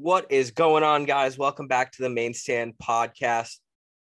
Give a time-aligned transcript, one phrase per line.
[0.00, 1.36] What is going on, guys?
[1.36, 3.56] Welcome back to the Main Stand podcast.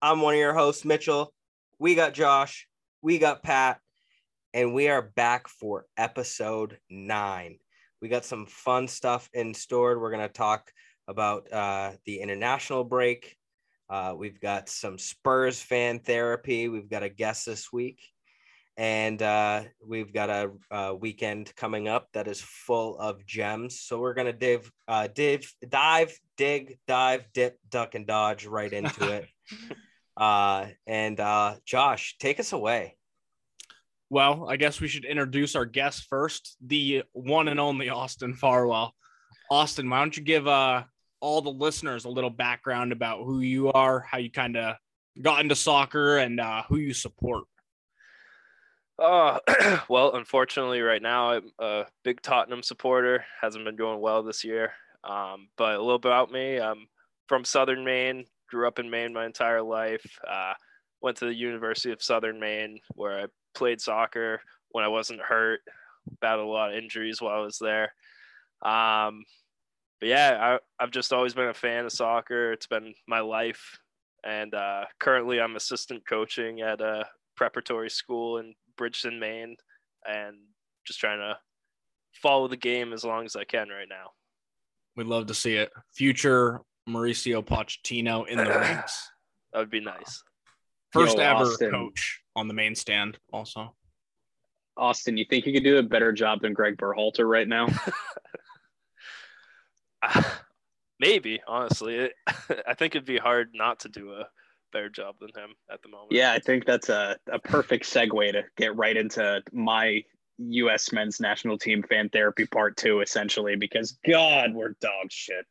[0.01, 1.31] I'm one of your hosts, Mitchell.
[1.77, 2.67] We got Josh,
[3.04, 3.79] we got Pat,
[4.52, 7.60] and we are back for episode nine.
[8.02, 10.00] We got some fun stuff in store.
[10.00, 10.71] We're going to talk
[11.08, 13.38] about uh, the international break.
[13.88, 16.67] Uh, we've got some Spurs fan therapy.
[16.67, 18.02] We've got a guest this week
[18.77, 23.80] and uh, we've got a, a, weekend coming up that is full of gems.
[23.80, 29.14] So we're gonna dive, uh, dive, dive, dig, dive, dip, duck, and dodge right into
[29.14, 29.27] it.
[30.17, 32.98] uh, and uh, Josh, take us away.
[34.09, 38.94] Well, I guess we should introduce our guest first, the one and only Austin Farwell.
[39.50, 40.84] Austin, why don't you give uh,
[41.22, 44.76] all the listeners a little background about who you are, how you kind of
[45.22, 47.45] got into soccer, and uh, who you support?
[48.98, 49.40] Uh,
[49.90, 53.26] well, unfortunately, right now I'm a big Tottenham supporter.
[53.41, 54.73] Hasn't been going well this year.
[55.03, 56.59] Um, but a little bit about me.
[56.59, 56.88] I'm
[57.27, 58.26] from Southern Maine.
[58.50, 60.05] Grew up in Maine my entire life.
[60.28, 60.53] Uh,
[61.02, 65.61] went to the University of Southern Maine where I played soccer when I wasn't hurt.
[66.22, 67.94] Battled a lot of injuries while I was there.
[68.61, 69.23] Um,
[70.00, 72.53] but yeah, I, have just always been a fan of soccer.
[72.53, 73.80] It's been my life.
[74.23, 77.05] And uh, currently, I'm assistant coaching at a
[77.36, 79.56] preparatory school in Bridgton, Maine,
[80.06, 80.38] and
[80.86, 81.38] just trying to
[82.14, 84.12] follow the game as long as I can right now.
[84.95, 85.72] We'd love to see it.
[85.94, 89.09] Future Mauricio Pochettino in the ranks.
[89.54, 90.23] That would be nice.
[90.92, 91.72] First Yo, ever Austin.
[91.72, 93.76] coach on the main stand, also.
[94.78, 97.67] Austin, you think you could do a better job than Gregg Berhalter right now?
[100.08, 100.44] Ah,
[101.00, 102.12] maybe, honestly.
[102.67, 104.28] I think it'd be hard not to do a
[104.76, 106.12] better job than him at the moment.
[106.12, 110.04] Yeah, I think that's a, a perfect segue to get right into my
[110.38, 110.92] U.S.
[110.92, 115.45] men's national team fan therapy part two, essentially, because God, we're dog shit.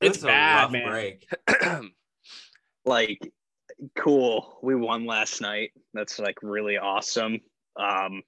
[0.00, 0.88] it's bad, man.
[0.88, 1.28] Break.
[2.84, 3.20] like,
[3.96, 4.58] cool.
[4.60, 5.70] We won last night.
[5.92, 7.38] That's like really awesome.
[7.78, 8.22] Um,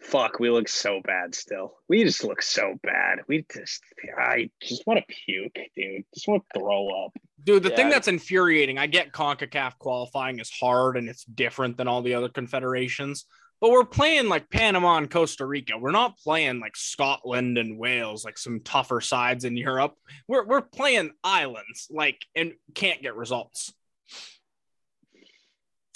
[0.00, 1.74] fuck, we look so bad still.
[1.88, 3.20] We just look so bad.
[3.28, 3.82] We just,
[4.18, 6.04] I just want to puke, dude.
[6.14, 7.12] Just want to throw up.
[7.42, 7.76] Dude, the yeah.
[7.76, 12.14] thing that's infuriating, I get CONCACAF qualifying is hard and it's different than all the
[12.14, 13.24] other confederations,
[13.60, 15.78] but we're playing like Panama and Costa Rica.
[15.78, 19.94] We're not playing like Scotland and Wales, like some tougher sides in Europe.
[20.28, 23.72] We're, we're playing islands, like, and can't get results.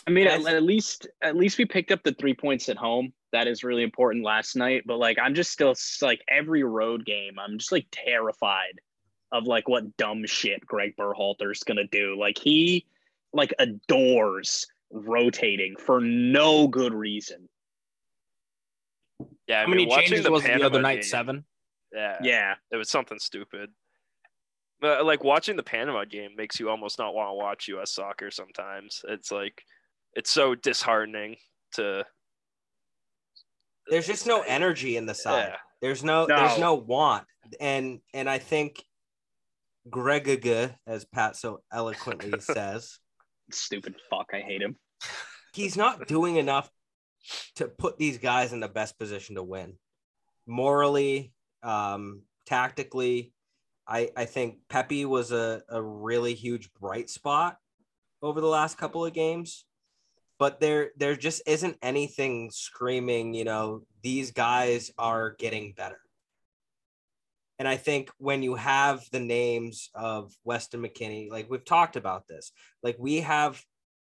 [0.06, 3.12] I mean, at, at least at least we picked up the three points at home
[3.32, 4.84] that is really important last night.
[4.86, 8.80] But like, I'm just still like every road game, I'm just like terrified
[9.32, 12.16] of like what dumb shit Gregg Berhalter's gonna do.
[12.18, 12.86] Like he
[13.32, 17.48] like adores rotating for no good reason.
[19.46, 21.02] Yeah, I how mean, many changes the was the other night?
[21.02, 21.44] Game, Seven.
[21.92, 23.70] Yeah, yeah, it was something stupid.
[24.80, 27.92] But like watching the Panama game makes you almost not want to watch U.S.
[27.92, 28.30] soccer.
[28.30, 29.62] Sometimes it's like
[30.14, 31.36] it's so disheartening
[31.74, 32.04] to
[33.90, 35.48] there's just no energy in the side.
[35.50, 35.56] Yeah.
[35.80, 37.24] There's no, no, there's no want.
[37.58, 38.84] And and I think
[39.88, 40.28] Gregg
[40.86, 42.98] as Pat so eloquently says.
[43.50, 44.26] Stupid fuck.
[44.32, 44.76] I hate him.
[45.52, 46.70] He's not doing enough
[47.56, 49.74] to put these guys in the best position to win.
[50.46, 53.32] Morally, um, tactically,
[53.86, 57.56] I, I think Pepi was a, a really huge bright spot
[58.22, 59.64] over the last couple of games
[60.40, 66.00] but there there just isn't anything screaming you know these guys are getting better.
[67.60, 72.26] And i think when you have the names of Weston McKennie like we've talked about
[72.26, 72.50] this
[72.82, 73.62] like we have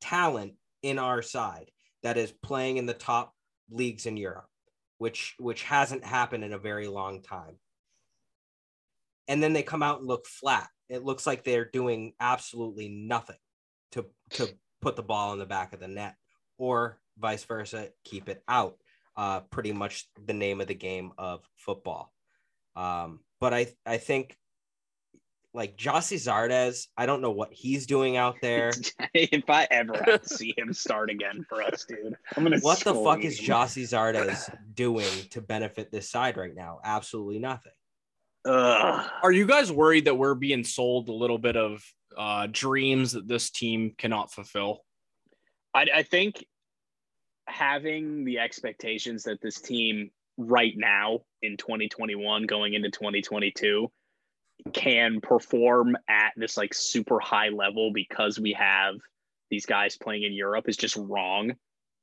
[0.02, 1.72] talent in our side
[2.04, 3.34] that is playing in the top
[3.70, 4.50] leagues in europe
[4.98, 7.58] which which hasn't happened in a very long time.
[9.28, 10.68] And then they come out and look flat.
[10.90, 13.38] It looks like they're doing absolutely nothing
[13.92, 14.50] to to
[14.86, 16.16] put the ball in the back of the net
[16.60, 18.78] or vice versa, keep it out.
[19.18, 22.14] Uh, pretty much the name of the game of football.
[22.76, 24.38] Um, but I, I think
[25.56, 28.74] like Gyasi Zardes, I don't know what he's doing out there.
[29.16, 32.60] if I ever see him start again for us, dude, I'm gonna.
[32.60, 36.80] What the fuck is Gyasi Zardes doing to benefit this side right now?
[36.84, 37.72] Absolutely nothing.
[38.46, 39.10] Ugh.
[39.24, 41.84] Are you guys worried that we're being sold a little bit of
[42.18, 44.80] uh, dreams that this team cannot fulfill?
[45.74, 46.46] I, I think
[47.48, 53.90] having the expectations that this team right now in 2021 going into 2022
[54.74, 58.96] can perform at this like super high level because we have
[59.52, 61.54] these guys playing in Europe is just wrong.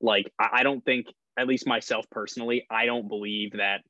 [0.00, 1.06] Like I don't think,
[1.38, 3.80] at least myself personally, I don't believe that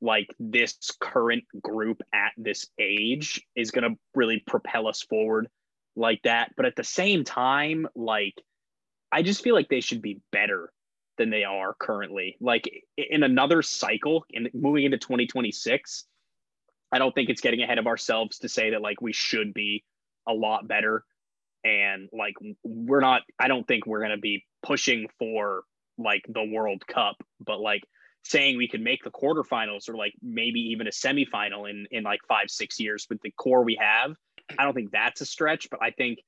[0.00, 5.48] like this current group at this age is going to really propel us forward
[5.96, 6.52] like that.
[6.56, 8.34] But at the same time, like,
[9.12, 10.72] I just feel like they should be better
[11.18, 12.36] than they are currently.
[12.40, 16.04] Like in another cycle and moving into 2026,
[16.92, 19.84] I don't think it's getting ahead of ourselves to say that like we should be
[20.26, 21.04] a lot better.
[21.62, 25.64] And like we're not, I don't think we're going to be pushing for
[25.98, 27.82] like the World Cup, but like
[28.24, 32.20] saying we could make the quarterfinals or like maybe even a semifinal in in like
[32.28, 34.14] five six years with the core we have
[34.58, 36.18] i don't think that's a stretch but i think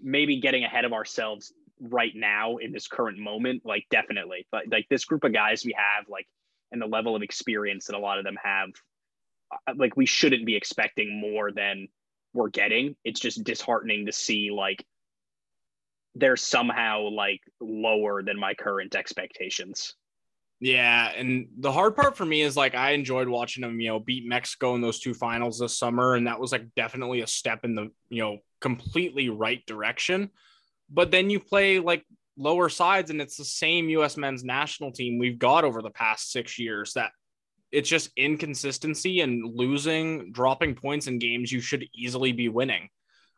[0.00, 4.46] maybe getting ahead of ourselves right now in this current moment like definitely.
[4.50, 6.26] But like this group of guys we have like
[6.72, 8.70] and the level of experience that a lot of them have
[9.52, 11.88] uh, like we shouldn't be expecting more than
[12.32, 12.96] we're getting.
[13.04, 14.84] It's just disheartening to see like
[16.14, 19.94] they're somehow like lower than my current expectations
[20.58, 24.00] yeah, and the hard part for me is like I enjoyed watching them, you know,
[24.00, 27.64] beat Mexico in those two finals this summer, and that was like definitely a step
[27.64, 30.30] in the you know completely right direction.
[30.88, 32.06] But then you play like
[32.38, 34.16] lower sides, and it's the same U.S.
[34.16, 36.94] men's national team we've got over the past six years.
[36.94, 37.10] That
[37.70, 42.88] it's just inconsistency and losing, dropping points in games you should easily be winning.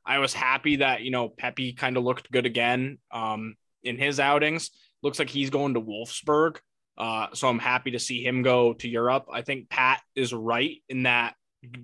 [0.06, 4.20] I was happy that you know Pepi kind of looked good again um, in his
[4.20, 4.70] outings.
[5.02, 6.58] Looks like he's going to Wolfsburg
[6.98, 9.26] uh, so I'm happy to see him go to Europe.
[9.32, 11.34] I think Pat is right in that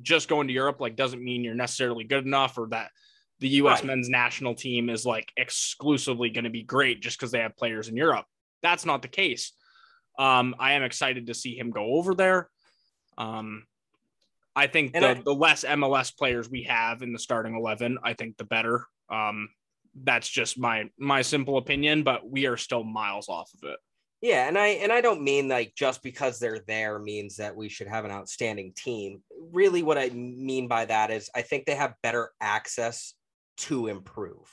[0.03, 2.91] just going to Europe like doesn't mean you're necessarily good enough or that
[3.39, 3.81] the U.S.
[3.81, 3.87] Right.
[3.87, 7.89] men's national team is like exclusively going to be great just because they have players
[7.89, 8.27] in Europe.
[8.63, 9.53] That's not the case.
[10.19, 12.49] Um, I am excited to see him go over there.
[13.17, 13.67] Um,
[14.57, 18.15] I think the, I, the less MLS players we have in the starting eleven, I
[18.15, 18.85] think the better.
[19.09, 19.49] Um,
[20.03, 23.79] that's just my my simple opinion, but we are still miles off of it.
[24.25, 27.69] Yeah, and I and I don't mean like just because they're there means that we
[27.69, 29.23] should have an outstanding team.
[29.53, 33.13] Really what I mean by that is I think they have better access
[33.59, 34.49] to improve.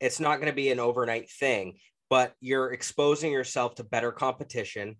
[0.00, 1.76] It's not going to be an overnight thing,
[2.10, 4.96] but you're exposing yourself to better competition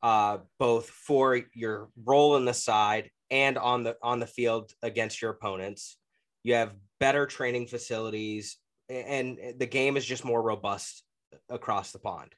[0.00, 5.20] uh, both for your role in the side and on the on the field against
[5.20, 5.96] your opponents.
[6.44, 8.58] You have better training facilities
[8.88, 11.02] and the game is just more robust
[11.48, 12.32] across the pond.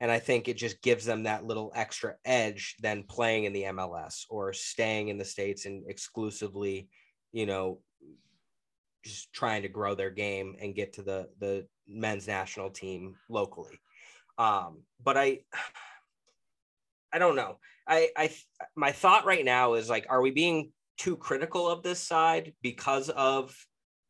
[0.00, 3.62] And I think it just gives them that little extra edge than playing in the
[3.64, 6.88] MLS or staying in the States and exclusively,
[7.32, 7.78] you know,
[9.04, 13.78] just trying to grow their game and get to the the men's national team locally.
[14.38, 15.40] Um, but I
[17.12, 17.58] I don't know.
[17.86, 18.34] I I
[18.74, 23.08] my thought right now is like, are we being too critical of this side because
[23.10, 23.54] of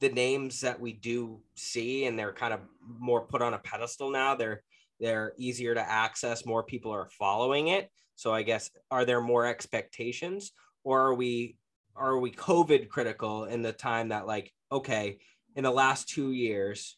[0.01, 2.61] the names that we do see and they're kind of
[2.99, 4.35] more put on a pedestal now?
[4.35, 4.63] They're
[5.05, 7.91] they're easier to access more people are following it.
[8.17, 10.53] So i guess are there more expectations
[10.85, 11.57] or are we
[11.97, 15.19] are we covid critical in the time that like okay
[15.57, 16.97] in the last two years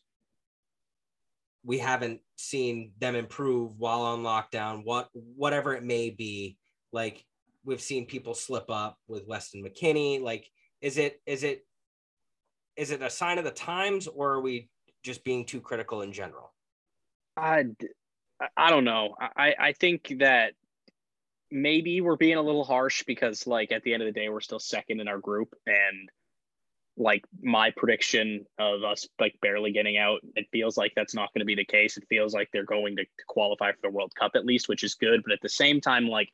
[1.66, 6.56] we haven't seen them improve while on lockdown what whatever it may be?
[6.92, 7.24] Like
[7.64, 10.22] we've seen people slip up with Weston McKennie.
[10.22, 10.48] like
[10.80, 11.66] is it is it
[12.76, 14.68] is it a sign of the times or are we
[15.02, 16.52] just being too critical in general
[17.36, 17.64] I,
[18.56, 19.14] I don't know.
[19.20, 20.54] I, I think that
[21.50, 24.40] maybe we're being a little harsh because, like, at the end of the day, we're
[24.40, 25.54] still second in our group.
[25.66, 26.08] And,
[26.96, 31.40] like, my prediction of us, like, barely getting out, it feels like that's not going
[31.40, 31.96] to be the case.
[31.96, 34.82] It feels like they're going to, to qualify for the World Cup at least, which
[34.82, 35.22] is good.
[35.22, 36.32] But at the same time, like,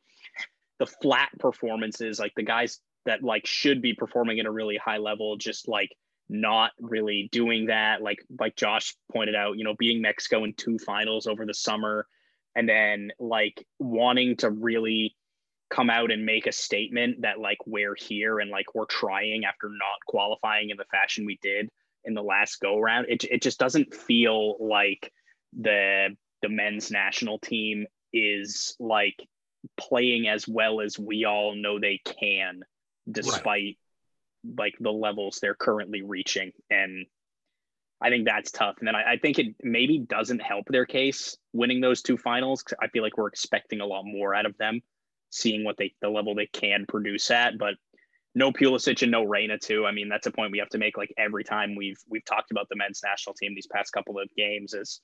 [0.79, 4.97] the flat performances, like, the guys that, like, should be performing at a really high
[4.97, 5.95] level, just like,
[6.33, 8.01] not really doing that.
[8.01, 12.07] Like like Josh pointed out, you know, beating Mexico in two finals over the summer,
[12.55, 15.15] and then like wanting to really
[15.69, 19.69] come out and make a statement that like we're here and like we're trying after
[19.69, 21.69] not qualifying in the fashion we did
[22.03, 23.05] in the last go round.
[23.09, 25.11] It it just doesn't feel like
[25.57, 26.09] the
[26.41, 29.15] the men's national team is like
[29.77, 32.63] playing as well as we all know they can
[33.09, 33.77] despite right
[34.57, 36.51] like the levels they're currently reaching.
[36.69, 37.05] And
[38.01, 38.75] I think that's tough.
[38.79, 42.63] And then I, I, think it maybe doesn't help their case winning those two finals.
[42.81, 44.81] I feel like we're expecting a lot more out of them,
[45.29, 47.57] seeing what they the level they can produce at.
[47.57, 47.75] But
[48.35, 49.85] no Pulisic and no Reyna too.
[49.85, 52.51] I mean, that's a point we have to make like every time we've we've talked
[52.51, 55.01] about the men's national team these past couple of games is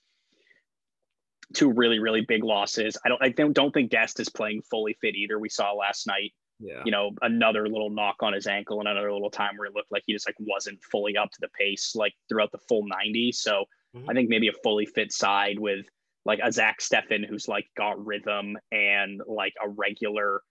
[1.53, 2.98] two really, really big losses.
[3.05, 5.39] I don't I don't, think Dest is playing fully fit either.
[5.39, 6.82] We saw last night yeah.
[6.86, 9.92] you know, another little knock on his ankle and another little time where it looked
[9.92, 13.32] like he just like wasn't fully up to the pace like throughout the full 90.
[13.32, 14.10] So mm-hmm.
[14.10, 15.86] I think maybe a fully fit side with
[16.25, 20.42] like a Zach Steffen who's like got rhythm and like a regular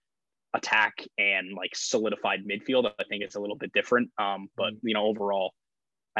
[0.53, 2.91] attack and like solidified midfield.
[2.99, 4.09] I think it's a little bit different.
[4.17, 5.53] Um, but you know, overall,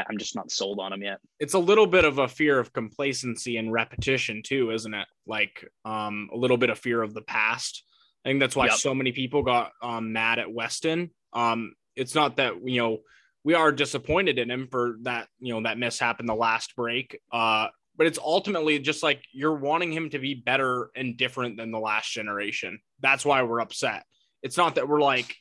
[0.08, 1.18] I'm just not sold on him yet.
[1.40, 5.08] it's a little bit of a fear of complacency and repetition too, isn't it?
[5.26, 7.84] Like um a little bit of fear of the past.
[8.24, 8.74] I think that's why Yep.
[8.74, 11.10] so many people got um mad at Weston.
[11.32, 12.98] Um it's not that you know
[13.42, 17.18] we are disappointed in him for that, you know, that mishap in the last break.
[17.32, 21.70] Uh but it's ultimately just like you're wanting him to be better and different than
[21.70, 22.80] the last generation.
[23.00, 24.04] That's why we're upset.
[24.42, 25.36] It's not that we're like,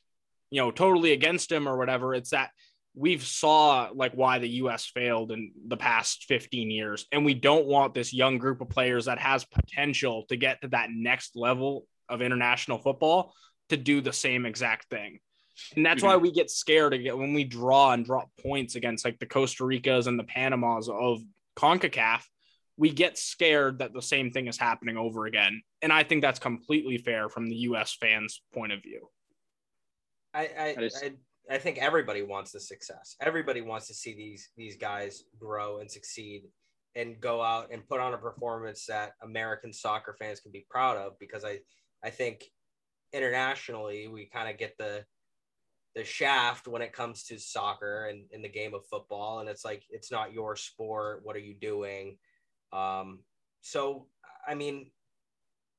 [0.51, 2.13] you know, totally against him or whatever.
[2.13, 2.49] It's that
[2.95, 7.65] we've saw like why the US failed in the past 15 years and we don't
[7.65, 11.85] want this young group of players that has potential to get to that next level
[12.09, 13.33] of international football
[13.69, 15.19] to do the same exact thing.
[15.75, 19.19] And that's why we get scared again when we draw and drop points against like
[19.19, 21.21] the Costa Ricas and the Panamas of
[21.57, 22.21] CONCACAF.
[22.77, 25.61] We get scared that the same thing is happening over again.
[25.81, 29.09] And I think that's completely fair from the US fans' point of view.
[30.33, 31.11] I I, I just- I
[31.51, 33.15] I think everybody wants the success.
[33.19, 36.43] Everybody wants to see these these guys grow and succeed
[36.95, 40.95] and go out and put on a performance that American soccer fans can be proud
[40.97, 41.59] of because I
[42.03, 42.45] I think
[43.13, 45.05] internationally we kind of get the
[45.95, 49.65] the shaft when it comes to soccer and in the game of football and it's
[49.65, 51.21] like it's not your sport.
[51.23, 52.17] What are you doing?
[52.71, 53.19] Um
[53.61, 54.07] so
[54.47, 54.89] i mean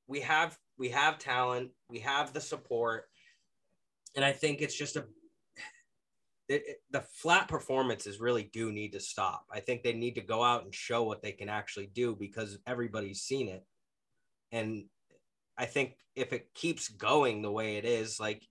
[0.06, 3.04] we have we have talent we have the support
[4.16, 5.04] and i think it's just a
[6.48, 9.46] it, it- the flat performances really do need to stop.
[9.52, 12.58] I think they need to go out and show what they can actually do because
[12.66, 13.64] everybody's seen it.
[14.50, 14.84] And
[15.60, 18.42] i think if it keeps going the way it is like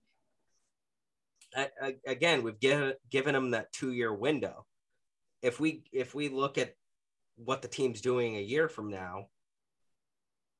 [1.56, 4.64] I, I, again we've given given them that two year window
[5.42, 6.74] if we if we look at
[7.36, 9.26] what the team's doing a year from now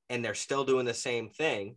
[0.09, 1.77] and they're still doing the same thing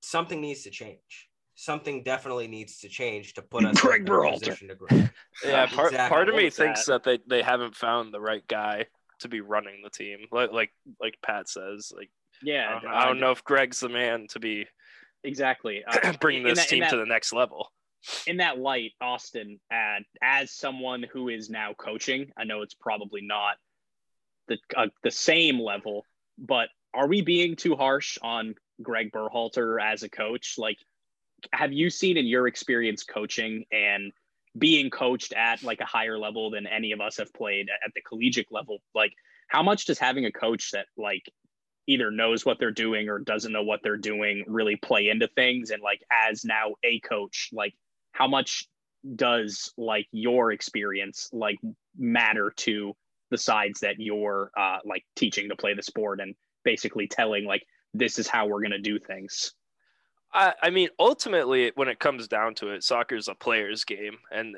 [0.00, 4.32] something needs to change something definitely needs to change to put us Gregg in a
[4.32, 4.88] position to grow
[5.44, 6.08] Yeah, part, Exactly.
[6.08, 7.04] part of me What was thinks that?
[7.04, 8.86] they, they haven't found the right guy
[9.20, 10.18] to be running the team.
[10.30, 10.70] Like like
[11.00, 12.10] like Pat says, like
[12.42, 14.66] Yeah, I don't, I don't know if Gregg's the man to be
[15.24, 15.84] exactly.
[15.88, 17.70] Uh, bringing this that- team that- to the next level.
[18.26, 23.20] in that light, Austin, and as someone who is now coaching, I know it's probably
[23.22, 23.56] not
[24.48, 26.04] the uh, the same level,
[26.38, 30.56] but are we being too harsh on Gregg Berhalter as a coach?
[30.58, 30.78] Like,
[31.52, 34.12] have you seen in your experience coaching and
[34.58, 38.02] being coached at like a higher level than any of us have played at the
[38.02, 38.78] collegiate level?
[38.94, 39.12] Like,
[39.48, 41.22] how much does having a coach that like
[41.86, 45.70] either knows what they're doing or doesn't know what they're doing really play into things?
[45.70, 47.74] And like, as now a coach, like
[48.12, 48.66] how much
[49.16, 51.58] does like your experience like
[51.98, 52.94] matter to
[53.30, 57.66] the sides that you're uh like teaching to play the sport and basically telling like
[57.92, 59.54] this is how we're going to do things
[60.32, 64.16] I, I mean, ultimately, when it comes down to it, soccer is a player's game,
[64.30, 64.56] and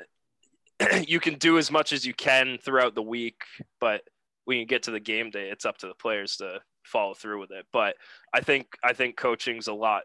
[1.07, 3.41] you can do as much as you can throughout the week,
[3.79, 4.01] but
[4.45, 7.39] when you get to the game day, it's up to the players to follow through
[7.39, 7.65] with it.
[7.71, 7.95] But
[8.33, 10.03] I think I think coaching's a lot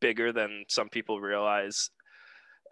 [0.00, 1.90] bigger than some people realize.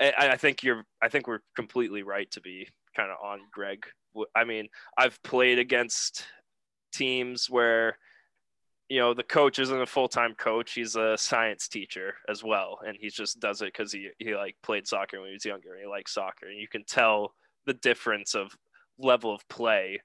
[0.01, 0.85] I, I think you're.
[1.03, 3.87] I think we're completely right to be kind of on Gregg.
[4.35, 6.25] I mean, I've played against
[6.93, 7.97] teams where
[8.89, 12.97] you know the coach isn't a full-time coach he's a science teacher as well and
[13.01, 15.83] he just does it because he, he like played soccer when he was younger and
[15.83, 17.33] he likes soccer and you can tell
[17.67, 18.51] the difference of
[18.99, 20.01] level of play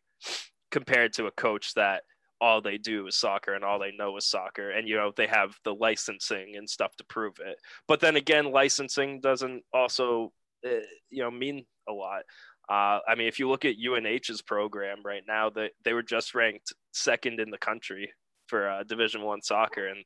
[0.72, 2.04] compared to a coach that
[2.42, 5.28] all they do is soccer and all they know is soccer and you know they
[5.28, 10.32] have the licensing and stuff to prove it but then again licensing doesn't also
[10.66, 10.70] uh,
[11.10, 12.24] you know mean a lot
[12.68, 16.34] uh, I mean, if you look at UNH's program right now, they, they were just
[16.34, 18.12] ranked second in the country
[18.48, 20.04] for uh, Division One soccer, and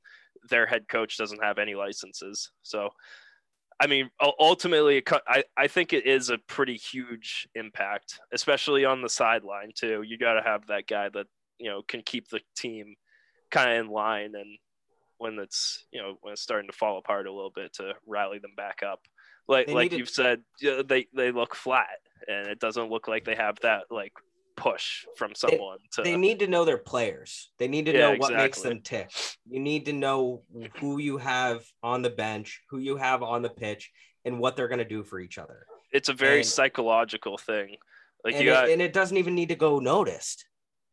[0.50, 2.52] their head coach doesn't have any licenses.
[2.64, 2.90] So,
[3.80, 4.10] I mean,
[4.40, 10.04] ultimately, I, I think it is a pretty huge impact, especially on the sideline too.
[10.06, 11.28] You got to have that guy that
[11.60, 12.96] you know can keep the team
[13.52, 14.58] kind of in line, and
[15.18, 18.40] when it's you know when it's starting to fall apart a little bit, to rally
[18.40, 19.02] them back up.
[19.48, 23.08] Like They like need to- you've said, they they look flat, and it doesn't look
[23.08, 24.14] like they have that like
[24.56, 27.50] push from someone to they need to know their players.
[27.60, 29.10] They need to Yeah, know what makes them tick.
[29.50, 30.44] You need to know
[30.80, 33.90] who you have on the bench, who you have on the pitch,
[34.26, 35.66] and what they're going to do for each other.
[35.92, 37.78] it's a very and- psychological thing.
[38.26, 40.46] Like and, you it, got and it doesn't even need to go noticed.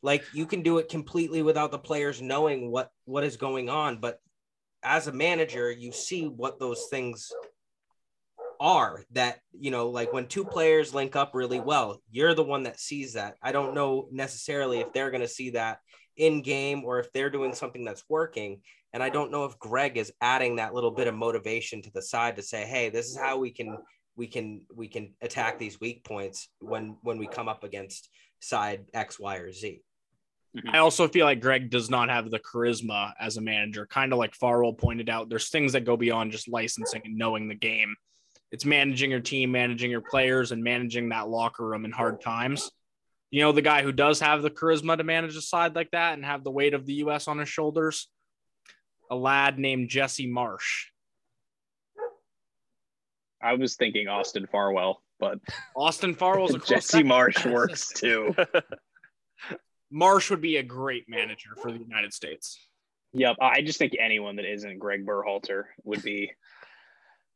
[0.03, 3.99] Like you can do it completely without the players knowing what what is going on.
[3.99, 4.21] But
[4.83, 7.31] as a manager, you see what those things
[8.61, 9.05] are.
[9.13, 12.81] That you know, like when two players link up really well, you're the one that
[12.81, 13.37] sees that.
[13.43, 15.79] I don't know necessarily if they're going to see that
[16.17, 18.61] in game or if they're doing something that's working.
[18.93, 22.01] And I don't know if Gregg is adding that little bit of motivation to the
[22.01, 23.77] side to say, hey, this is how we can
[24.17, 28.09] we can we can attack these weak points when when we come up against
[28.41, 29.83] side X, Y, or Z.
[30.57, 30.75] Mm-hmm.
[30.75, 33.87] I also feel like Gregg does not have the charisma as a manager.
[33.87, 37.49] Kind of like Farwell pointed out, there's things that go beyond just licensing and knowing
[37.49, 37.95] the game.
[38.53, 42.71] It's managing your team, managing your players, and managing that locker room in hard times.
[43.31, 46.15] You know, the guy who does have the charisma to manage a side like that
[46.15, 47.29] and have the weight of the U.S.
[47.29, 48.09] on his shoulders,
[49.11, 50.87] a lad named Jesse Marsch.
[53.43, 55.39] I was thinking Austin Farwell, but
[55.77, 57.03] Austin Farwell's a close Jesse.
[57.03, 58.35] Marsch works too.
[59.93, 62.59] Marsch would be a great manager for the United States.
[63.13, 66.33] Yep, I just think anyone that isn't Gregg Berhalter would be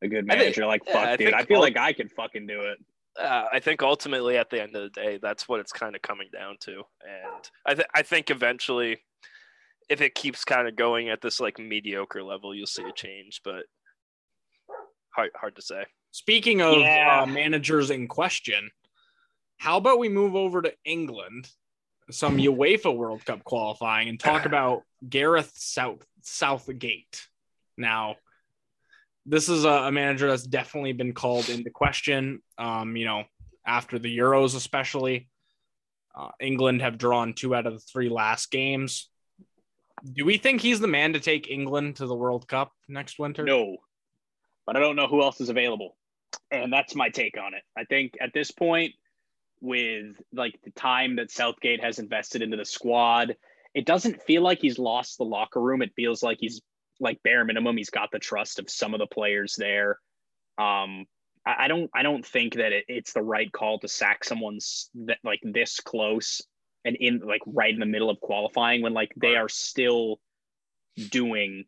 [0.03, 0.67] a good I think- manager.
[0.67, 2.79] like, fuck, I dude, think I feel like I could fucking do it.
[3.19, 6.03] uh, I think ultimately at the end of the day, that's what it's kind of
[6.03, 6.83] coming down to.
[7.03, 8.99] And I, th- I think eventually,
[9.89, 13.41] if it keeps kind of going at this like mediocre level, you'll see a change.
[13.45, 13.65] But
[15.15, 15.85] hard, hard to say.
[16.13, 17.23] Speaking of Yeah.
[17.23, 18.71] uh, managers in question,
[19.59, 21.49] how about we move over to England,
[22.11, 27.27] some UEFA World Cup qualifying, and talk about Gareth South Southgate.
[27.77, 28.17] Now,
[29.27, 32.43] this is a, a manager that's definitely been called into question.
[32.59, 33.25] Um, you know,
[33.67, 35.29] after the Euros, especially,
[36.15, 39.09] uh, England have drawn two out of the three last games.
[40.03, 43.45] Do we think he's the man to take England to the World Cup next winter?
[43.45, 43.77] No,
[44.67, 45.97] but I don't know who else is available.
[46.51, 47.63] And that's my take on it.
[47.77, 48.95] I think at this point,
[49.61, 53.37] with like the time that Southgate has invested into the squad,
[53.75, 55.83] it doesn't feel like he's lost the locker room.
[55.83, 56.61] It feels like he's
[56.99, 59.99] like bare minimum, he's got the trust of some of the players there.
[60.59, 61.07] Um,
[61.47, 64.91] I, I don't, I don't think that it, it's the right call to sack someone's
[65.07, 66.43] that like this close
[66.85, 70.19] and in like right in the middle of qualifying when like they are still
[71.11, 71.65] doing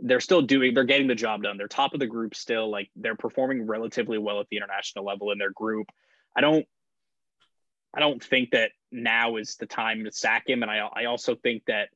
[0.00, 1.56] they're still doing they're getting the job done.
[1.56, 2.70] They're top of the group still.
[2.70, 5.86] Like they're performing relatively well at the international level in their group.
[6.36, 6.66] I don't
[7.94, 11.34] i don't think that now is the time to sack him and i i also
[11.34, 11.88] think that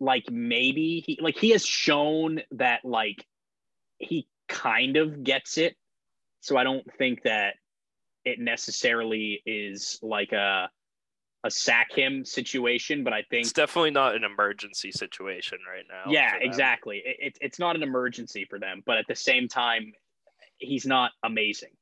[0.00, 3.24] like maybe he like he has shown that like
[3.98, 5.76] he kind of gets it
[6.40, 7.54] so i don't think that
[8.24, 10.68] it necessarily is like a
[11.44, 16.10] a sack him situation but i think It's definitely not an emergency situation right now.
[16.10, 17.02] yeah, exactly.
[17.04, 19.92] It, it, it's not an emergency for them, but at the same time,
[20.56, 21.72] he's not amazing.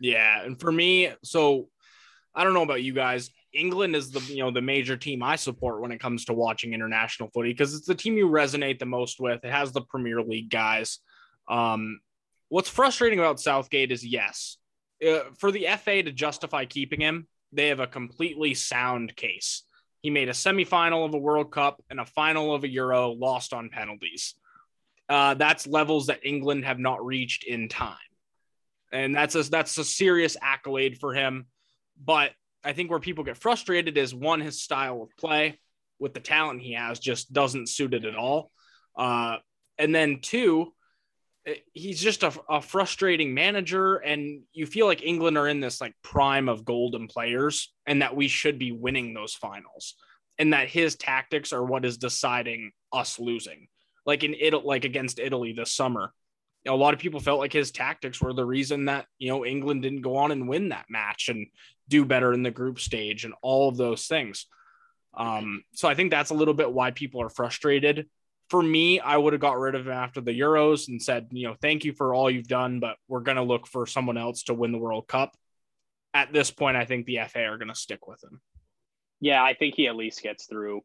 [0.00, 1.68] Yeah, and for me, so
[2.40, 3.28] I don't know about you guys.
[3.52, 6.72] England is the you know the major team I support when it comes to watching
[6.72, 9.44] international footy because it's the team you resonate the most with.
[9.44, 11.00] It has the Premier League guys.
[11.48, 12.00] Um,
[12.48, 14.56] what's frustrating about Southgate is yes,
[15.06, 19.64] uh, for the FA to justify keeping him, they have a completely sound case.
[20.00, 23.52] He made a semifinal of a World Cup and a final of a Euro, lost
[23.52, 24.34] on penalties.
[25.10, 27.98] Uh, that's levels that England have not reached in time
[28.92, 31.46] and that's a that's a serious accolade for him.
[32.02, 32.32] But
[32.64, 35.58] I think where people get frustrated is one, his style of play
[35.98, 38.50] with the talent he has just doesn't suit it at all,
[38.96, 39.36] uh,
[39.78, 40.72] and then two,
[41.46, 45.80] eh, he's just a, a frustrating manager, and you feel like England are in this
[45.80, 49.94] like prime of golden players, and that we should be winning those finals,
[50.38, 53.68] and that his tactics are what is deciding us losing,
[54.06, 56.12] like in Italy, like against Italy this summer
[56.66, 59.82] a lot of people felt like his tactics were the reason that you know England
[59.82, 61.46] didn't go on and win that match and
[61.88, 64.46] do better in the group stage and all of those things.
[65.14, 68.08] Um, so I think that's a little bit why people are frustrated.
[68.48, 71.48] For me, I would have got rid of him after the Euros and said, you
[71.48, 74.44] know, thank you for all you've done, but we're going to look for someone else
[74.44, 75.36] to win the World Cup.
[76.14, 78.40] At this point, I think the FA are going to stick with him.
[79.20, 80.80] Yeah, I think he at least gets through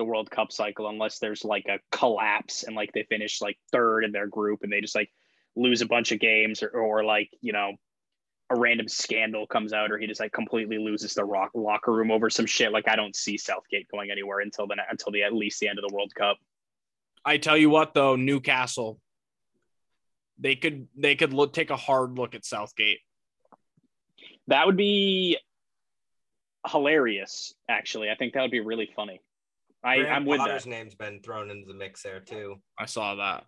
[0.00, 4.02] the World Cup cycle unless there's like a collapse and like they finish like third
[4.02, 5.10] in their group and they just like
[5.56, 7.72] lose a bunch of games or, or like, you know,
[8.48, 12.10] a random scandal comes out or he just like completely loses the rock locker room
[12.10, 12.72] over some shit.
[12.72, 15.78] Like I don't see Southgate going anywhere until the until the at least the end
[15.78, 16.38] of the World Cup.
[17.22, 18.98] I tell you what, though, Newcastle,
[20.38, 23.00] they could they could look take a hard look at Southgate.
[24.46, 25.36] That would be
[26.66, 28.08] hilarious, actually.
[28.08, 29.20] I think that would be really funny.
[29.82, 30.70] I, Graham I'm with Potter's that.
[30.70, 32.60] name's been thrown into the mix there too.
[32.78, 33.44] I saw that.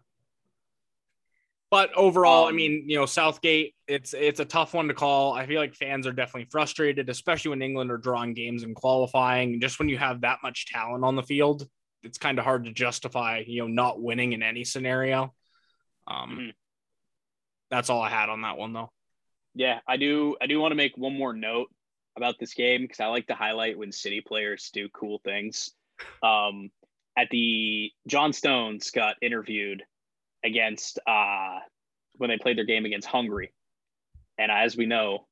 [1.71, 5.33] But overall, I Um, mean, you know, Southgate, it's it's a tough one to call.
[5.33, 9.59] I feel like fans are definitely frustrated, especially when England are drawing games and qualifying.
[9.61, 11.67] Just when you have that much talent on the field,
[12.03, 15.35] it's kind of hard to justify, you know, not winning in any scenario.
[16.07, 16.55] Um, Mhm.
[17.71, 18.93] That's all I had on that one, though.
[19.55, 20.37] Yeah, I do.
[20.43, 21.71] I do want to make one more note
[22.17, 25.75] about this game because I like to highlight when City players do cool things.
[26.23, 26.71] Um,
[27.17, 29.83] at the John Stones got interviewed
[30.45, 31.59] against uh,
[32.17, 33.53] when they played their game against Hungary,
[34.39, 35.27] and as we know,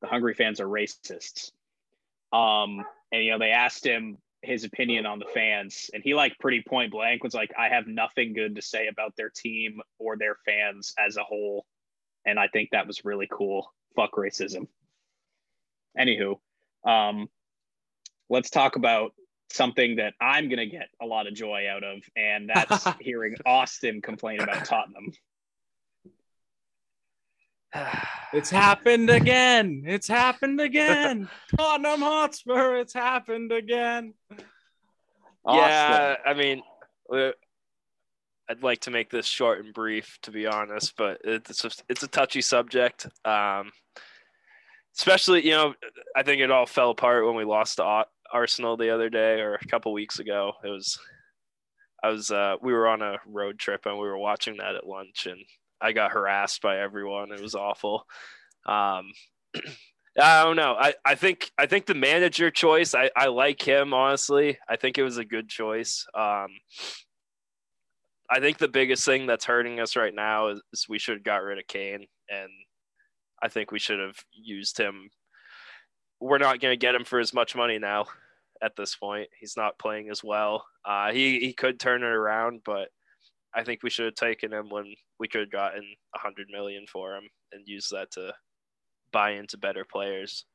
[0.00, 1.52] the Hungary fans are racists.
[2.32, 6.38] Um, and you know they asked him his opinion on the fans, and he like
[6.38, 10.16] pretty point blank was like, "I have nothing good to say about their team or
[10.16, 11.64] their fans as a whole,"
[12.26, 13.72] and I think that was really cool.
[13.96, 14.66] Fuck racism.
[15.98, 16.40] Anywho,
[16.84, 17.28] um,
[18.28, 19.14] let's talk about
[19.54, 23.36] something that I'm going to get a lot of joy out of, and that's hearing
[23.46, 25.12] Austin complain about Tottenham.
[28.32, 29.84] It's happened again.
[29.86, 31.28] It's happened again.
[31.56, 32.78] Tottenham Hotspur.
[32.78, 34.14] It's happened again.
[35.46, 36.62] Yeah, I mean,
[37.12, 37.30] uh,
[38.48, 42.02] I'd like to make this short and brief, to be honest, but it's a, it's
[42.02, 43.06] a touchy subject.
[43.24, 43.70] Um,
[44.96, 45.74] especially, you know,
[46.16, 47.84] I think it all fell apart when we lost to
[48.34, 50.52] Arsenal the other day or a couple weeks ago.
[50.62, 50.98] It was,
[52.02, 54.86] I was, uh, we were on a road trip and we were watching that at
[54.86, 55.40] lunch, and
[55.80, 57.32] I got harassed by everyone.
[57.32, 58.06] It was awful.
[58.66, 59.12] Um,
[60.20, 60.76] I don't know.
[60.78, 62.94] I, I think I think the manager choice.
[62.94, 64.58] I, I like him honestly.
[64.68, 66.06] I think it was a good choice.
[66.14, 66.48] Um,
[68.30, 71.24] I think the biggest thing that's hurting us right now is, is we should have
[71.24, 72.50] got rid of Kane, and
[73.42, 75.10] I think we should have used him.
[76.20, 78.06] We're not going to get him for as much money now.
[78.64, 80.64] At this point, he's not playing as well.
[80.86, 82.88] Uh, he he could turn it around, but
[83.54, 86.86] I think we should have taken him when we could have gotten a hundred million
[86.90, 88.32] for him and used that to
[89.12, 90.46] buy into better players.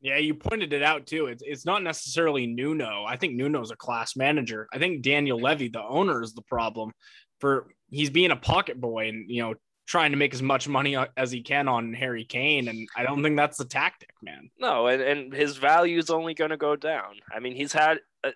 [0.00, 1.26] Yeah, you pointed it out too.
[1.26, 3.04] It's it's not necessarily Nuno.
[3.06, 4.66] I think Nuno's a class manager.
[4.72, 6.92] I think Daniel Levy, the owner, is the problem.
[7.38, 9.54] For he's being a pocket boy and you know
[9.90, 13.02] trying to make as much money uh, as he can on Harry Kane, and I
[13.02, 14.48] don't think that's the tactic, man.
[14.56, 17.16] No, and, and his value is only going to go down.
[17.34, 18.32] I mean, he's had a,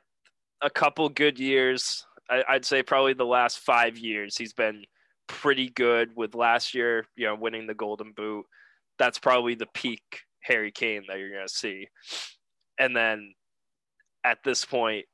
[0.62, 2.05] a couple good years.
[2.29, 4.85] I, I'd say probably the last five years he's been
[5.29, 6.11] pretty good.
[6.17, 8.47] With last year, you know, winning the Golden Boot,
[8.99, 10.03] that's probably the peak
[10.43, 11.87] Harry Kane that you're going to see.
[12.81, 13.33] And then
[14.25, 15.05] at this point,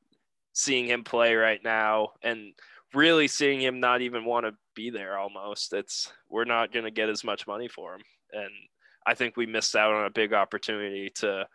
[0.55, 2.55] seeing him play right now and
[2.95, 6.91] really seeing him not even want to be there almost, it's we're not going to
[6.91, 8.01] get as much money for him.
[8.33, 8.51] And
[9.07, 11.47] I think we missed out on a big opportunity to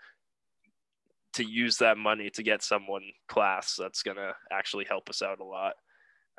[1.34, 5.42] to use that money to get someone class that's going to actually help us out
[5.42, 5.74] a lot.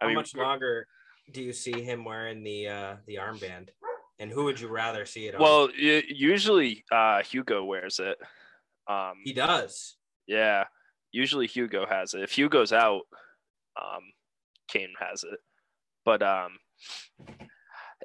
[0.00, 0.86] I How mean, much longer
[1.32, 3.68] do you see him wearing the uh, the armband?
[4.18, 5.42] And who would you rather see it on?
[5.42, 8.16] Well, usually uh, Hugo wears it.
[8.88, 9.96] Um, he does.
[10.26, 10.64] Yeah,
[11.12, 12.22] usually Hugo has it.
[12.22, 13.02] If Hugo's out,
[13.80, 14.02] um,
[14.68, 15.38] Kane has it.
[16.06, 16.52] But um,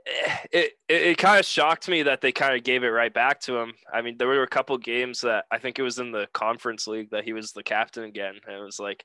[0.07, 3.13] Eh, it, it, it kind of shocked me that they kind of gave it right
[3.13, 3.73] back to him.
[3.93, 6.87] I mean, there were a couple games that I think it was in the conference
[6.87, 8.35] league that he was the captain again.
[8.47, 9.03] It was like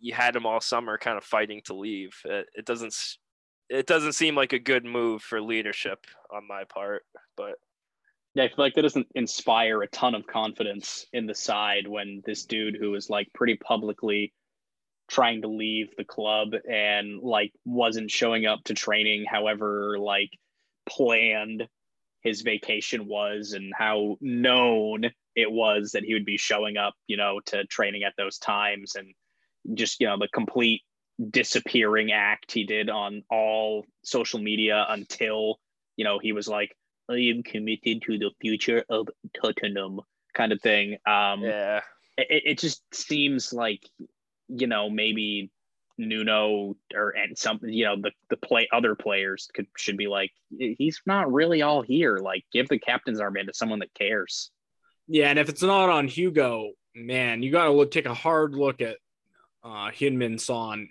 [0.00, 2.16] you had him all summer kind of fighting to leave.
[2.24, 2.94] It, it doesn't
[3.68, 7.02] it doesn't seem like a good move for leadership on my part,
[7.36, 7.54] but
[8.34, 12.22] yeah, I feel like that doesn't inspire a ton of confidence in the side when
[12.26, 14.34] this dude who is like pretty publicly
[15.08, 20.30] trying to leave the club and like wasn't showing up to training however like
[20.88, 21.68] planned
[22.22, 25.04] his vacation was and how known
[25.36, 28.96] it was that he would be showing up, you know, to training at those times
[28.96, 29.14] and
[29.76, 30.82] just, you know, the complete
[31.30, 35.58] disappearing act he did on all social media until
[35.96, 36.76] you know he was like
[37.10, 40.00] i am committed to the future of tottenham
[40.34, 40.98] kind of thing.
[41.06, 41.80] Um yeah.
[42.18, 43.88] it, it just seems like
[44.48, 45.50] you know maybe
[45.98, 50.30] Nuno or and some you know the the play other players could should be like
[50.58, 52.18] he's not really all here.
[52.18, 54.50] Like give the captain's armband to someone that cares.
[55.08, 58.54] Yeah and if it's not on Hugo man you got to look take a hard
[58.54, 58.96] look at
[59.62, 60.88] uh Heung-min Son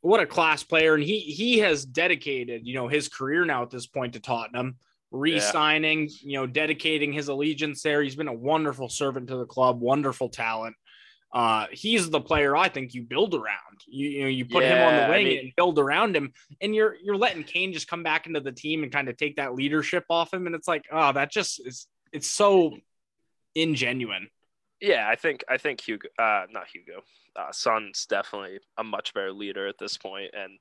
[0.00, 3.70] what a class player and he he has dedicated you know his career now at
[3.70, 4.76] this point to Tottenham.
[5.10, 6.16] Re-signing yeah.
[6.22, 8.02] you know dedicating his allegiance there.
[8.02, 10.76] He's been a wonderful servant to the club wonderful talent
[11.32, 14.76] uh he's the player I think you build around you you know you put yeah,
[14.76, 17.72] him on the wing I mean, and build around him and you're you're letting Kane
[17.72, 20.54] just come back into the team and kind of take that leadership off him and
[20.54, 22.76] it's like oh that just is it's so
[23.56, 24.28] ingenuine
[24.80, 27.02] yeah, I think I think Hugo, uh, not Hugo,
[27.36, 30.58] uh, Son's definitely a much better leader at this point, and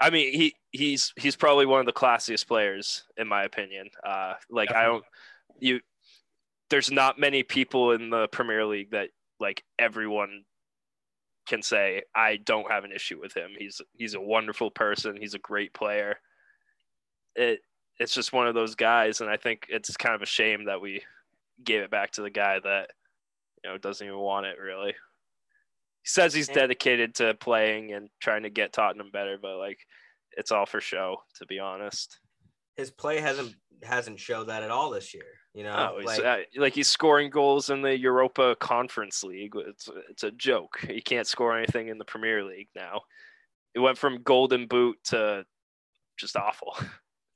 [0.00, 3.88] I mean he he's he's probably one of the classiest players in my opinion.
[4.04, 4.86] Uh, like definitely.
[4.86, 5.04] I don't
[5.60, 5.80] you,
[6.70, 10.44] there's not many people in the Premier League that like everyone
[11.48, 13.52] can say I don't have an issue with him.
[13.58, 15.16] He's he's a wonderful person.
[15.16, 16.16] He's a great player.
[17.34, 17.60] It
[17.98, 20.80] it's just one of those guys, and I think it's kind of a shame that
[20.80, 21.02] we
[21.64, 22.90] gave it back to the guy that
[23.64, 24.92] you know doesn't even want it really.
[24.92, 29.80] He says he's dedicated to playing and trying to get Tottenham better, but like
[30.36, 32.18] it's all for show, to be honest.
[32.78, 35.24] His play hasn't hasn't showed that at all this year.
[35.54, 39.52] You know, Oh, he's, like uh, like he's scoring goals in the Europa Conference League.
[39.56, 40.78] It's it's a joke.
[40.86, 43.02] He can't score anything in the Premier League now.
[43.74, 45.44] It went from golden boot to
[46.18, 46.76] just awful.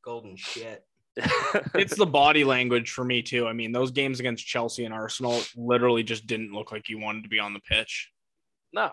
[0.05, 0.85] golden shit.
[1.75, 3.47] It's the body language for me too.
[3.47, 7.25] I mean, those games against Chelsea and Arsenal literally just didn't look like he wanted
[7.25, 8.11] to be on the pitch.
[8.73, 8.91] no,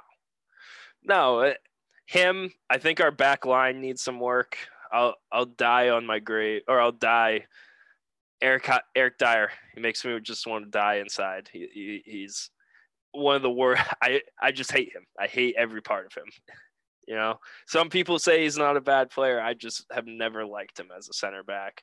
[1.03, 1.39] no.
[1.39, 1.53] uh,
[2.07, 4.57] Him, I think our back line needs some work.
[4.91, 7.45] I'll I'll die on my grave, or I'll die.
[8.41, 9.52] Eric Eric Dier.
[9.75, 11.49] He makes me just want to die inside.
[11.52, 12.49] He, he he's
[13.12, 13.84] one of the worst.
[14.02, 15.06] I I just hate him.
[15.19, 16.32] I hate every part of him.
[17.08, 19.41] You know, some people say he's not a bad player.
[19.41, 21.82] I just have never liked him as a center back,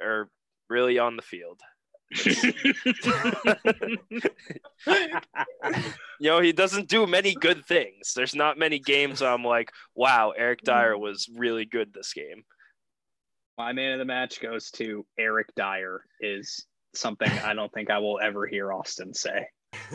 [0.00, 0.30] or
[0.70, 1.60] really on the field.
[6.20, 8.14] You know, he doesn't do many good things.
[8.14, 12.44] There's not many games I'm like, wow, Eric Dier was really good this game.
[13.58, 16.04] My man of the match goes to Eric Dier.
[16.20, 19.48] Is something I don't think I will ever hear Austin say.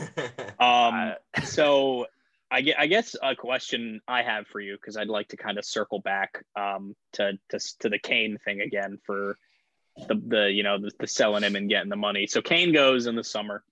[0.60, 2.06] Um, so
[2.50, 5.56] I get, I guess a question I have for you because I'd like to kind
[5.56, 9.38] of circle back um, to, to to the Kane thing again for
[10.08, 12.26] the the you know the, the selling him and getting the money.
[12.26, 13.62] So Kane goes in the summer.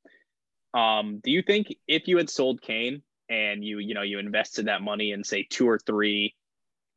[0.74, 4.66] Um, do you think if you had sold Kane and you you know you invested
[4.66, 6.34] that money in say two or three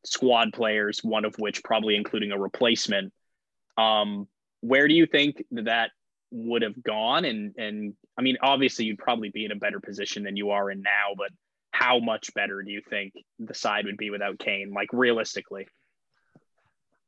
[0.06, 3.14] squad players, one of which probably including a replacement,
[3.78, 4.28] um,
[4.62, 5.92] where do you think that
[6.32, 7.26] would have gone?
[7.26, 10.70] And and I mean, obviously you'd probably be in a better position than you are
[10.70, 11.30] in now, but
[11.72, 14.72] how much better do you think the side would be without Kane?
[14.72, 15.68] Like realistically,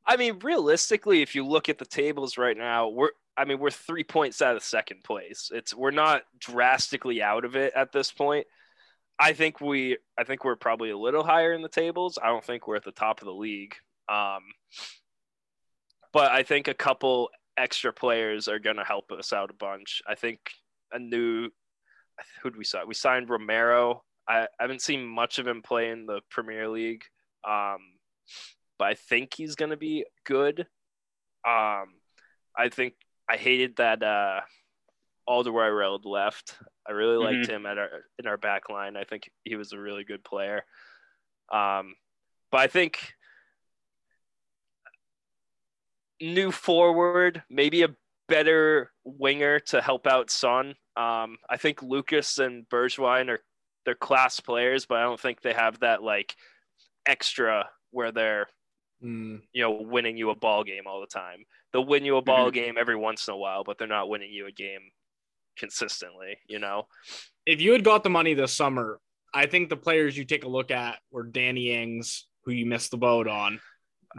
[0.06, 3.70] I mean, realistically, if you look at the tables right now, we're I mean, we're
[3.70, 5.50] three points out of second place.
[5.52, 8.46] It's we're not drastically out of it at this point.
[9.18, 12.18] I think we I think we're probably a little higher in the tables.
[12.22, 13.74] I don't think we're at the top of the league.
[14.08, 14.42] Um,
[16.12, 20.02] but I think a couple extra players are going to help us out a bunch.
[20.06, 20.38] I think
[20.92, 21.48] a new
[22.42, 22.86] who did we sign?
[22.86, 24.04] We signed Romero.
[24.28, 27.04] I, I haven't seen much of him play in the Premier League.
[27.46, 27.78] Um,
[28.78, 30.60] but I think he's going to be good.
[31.46, 31.94] Um,
[32.56, 32.94] I think
[33.28, 34.40] I hated that uh,
[35.28, 36.56] Alderweireld left.
[36.86, 38.96] I really liked him at our in our back line.
[38.96, 40.64] I think he was a really good player.
[41.52, 41.94] Um,
[42.50, 43.14] but I think
[46.20, 47.94] new forward, maybe a
[48.28, 50.74] better winger to help out Son.
[50.96, 53.40] Um, I think Lucas and Bergwijn are
[53.84, 56.36] they're class players, but I don't think they have that like
[57.06, 58.46] extra where they're
[59.02, 59.42] Mm.
[59.52, 61.44] you know winning you a ball game all the time.
[61.72, 64.30] They'll win you a ball game every once in a while, but they're not winning
[64.30, 64.80] you a game
[65.58, 66.38] consistently.
[66.48, 66.86] You know,
[67.46, 69.00] If you had got the money this summer,
[69.32, 72.92] I think the players you take a look at were Danny Ings, who you missed
[72.92, 73.60] the boat on,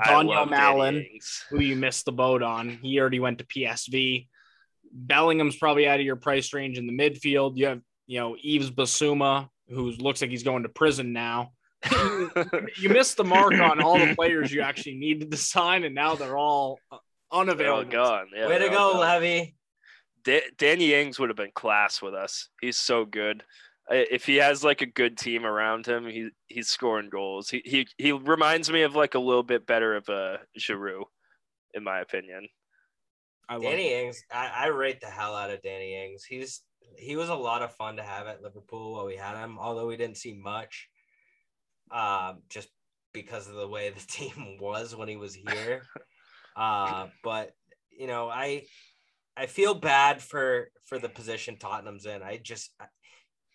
[0.05, 1.05] Donyell Malen,
[1.49, 2.69] who you missed the boat on.
[2.81, 4.27] He already went to PSV.
[4.91, 7.53] Bellingham's probably out of your price range in the midfield.
[7.55, 11.51] You have, you know, Yves Bissouma, who looks like he's going to prison now.
[12.77, 16.15] you missed the mark on all the players you actually needed to sign, and now
[16.15, 16.97] they're all uh,
[17.31, 17.91] They're all unavailable.
[17.91, 18.27] gone.
[18.35, 18.99] Yeah, Way to go, gone.
[19.01, 19.55] Levy.
[20.23, 22.49] Da- Danny Ings would have been class with us.
[22.61, 23.43] He's so good.
[23.91, 27.49] If he has like a good team around him, he he's scoring goals.
[27.49, 31.03] He he he reminds me of like a little bit better of a Giroud,
[31.75, 32.47] in my opinion.
[33.47, 36.23] I love Danny Ings, I, I rate the hell out of Danny Ings.
[36.23, 36.63] He's
[36.97, 39.85] he was a lot of fun to have at Liverpool while we had him, although
[39.85, 40.89] we didn't see much.
[41.91, 42.69] Um, just
[43.13, 45.83] because of the way the team was when he was here.
[46.55, 47.51] uh, but
[47.91, 48.63] you know, I
[49.37, 52.21] I feel bad for for the position Tottenham's in.
[52.21, 52.71] I just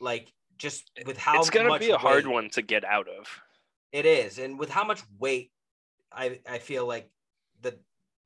[0.00, 3.28] like just with how it's gonna be a hard one to get out of.
[3.92, 5.50] It is, and with how much weight,
[6.12, 7.10] I I feel like
[7.60, 7.78] the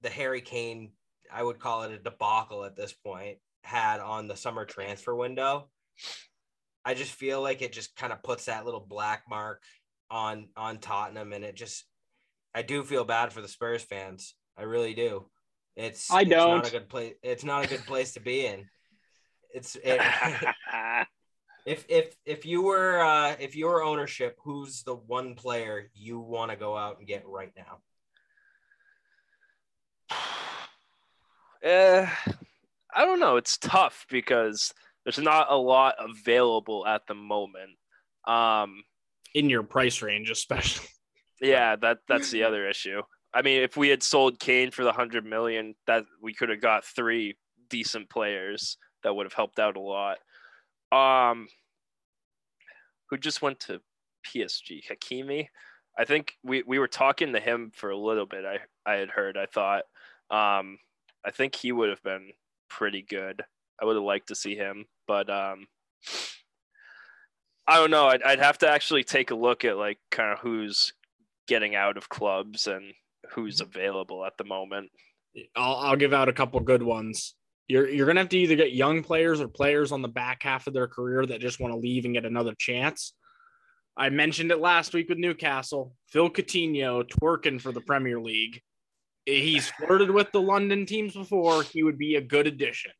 [0.02, 0.92] the Harry Kane,
[1.32, 5.68] I would call it a debacle at this point, had on the summer transfer window.
[6.84, 9.62] I just feel like it just kind of puts that little black mark
[10.10, 11.84] on on Tottenham, and it just
[12.54, 14.34] I do feel bad for the Spurs fans.
[14.56, 15.26] I really do.
[15.76, 16.68] It's I it's not don't.
[16.68, 17.14] a good place.
[17.22, 18.66] It's not a good place to be in.
[19.52, 20.00] It's it,
[21.66, 26.18] if if if you were uh if you were ownership who's the one player you
[26.18, 27.78] want to go out and get right now
[31.64, 32.06] Uh,
[32.96, 33.36] I don't know.
[33.36, 34.72] It's tough because
[35.04, 37.70] there's not a lot available at the moment.
[38.28, 38.84] Um,
[39.34, 40.86] in your price range, especially.
[41.40, 43.02] yeah, that that's the other issue.
[43.34, 46.60] I mean, if we had sold Kane for the hundred million, that we could have
[46.60, 47.36] got three
[47.68, 50.18] decent players that would have helped out a lot.
[50.92, 51.48] Um,
[53.10, 53.80] who just went to
[54.26, 55.48] PSG, Hakimi.
[55.98, 58.44] I think we, we were talking to him for a little bit.
[58.44, 58.58] I,
[58.90, 59.84] I had heard, I thought,
[60.30, 60.78] um,
[61.24, 62.30] I think he would have been
[62.68, 63.42] pretty good.
[63.80, 65.66] I would have liked to see him, but um,
[67.66, 68.06] I don't know.
[68.06, 70.92] I'd, I'd have to actually take a look at like kind of who's
[71.46, 72.92] getting out of clubs and
[73.32, 73.70] who's mm-hmm.
[73.70, 74.90] available at the moment.
[75.56, 77.34] I'll, I'll give out a couple good ones.
[77.66, 80.66] You're you're gonna have to either get young players or players on the back half
[80.66, 83.14] of their career that just want to leave and get another chance.
[83.96, 85.94] I mentioned it last week with Newcastle.
[86.08, 88.60] Phil Coutinho twerking for the Premier League.
[89.24, 91.62] He's flirted with the London teams before.
[91.62, 92.90] He would be a good addition.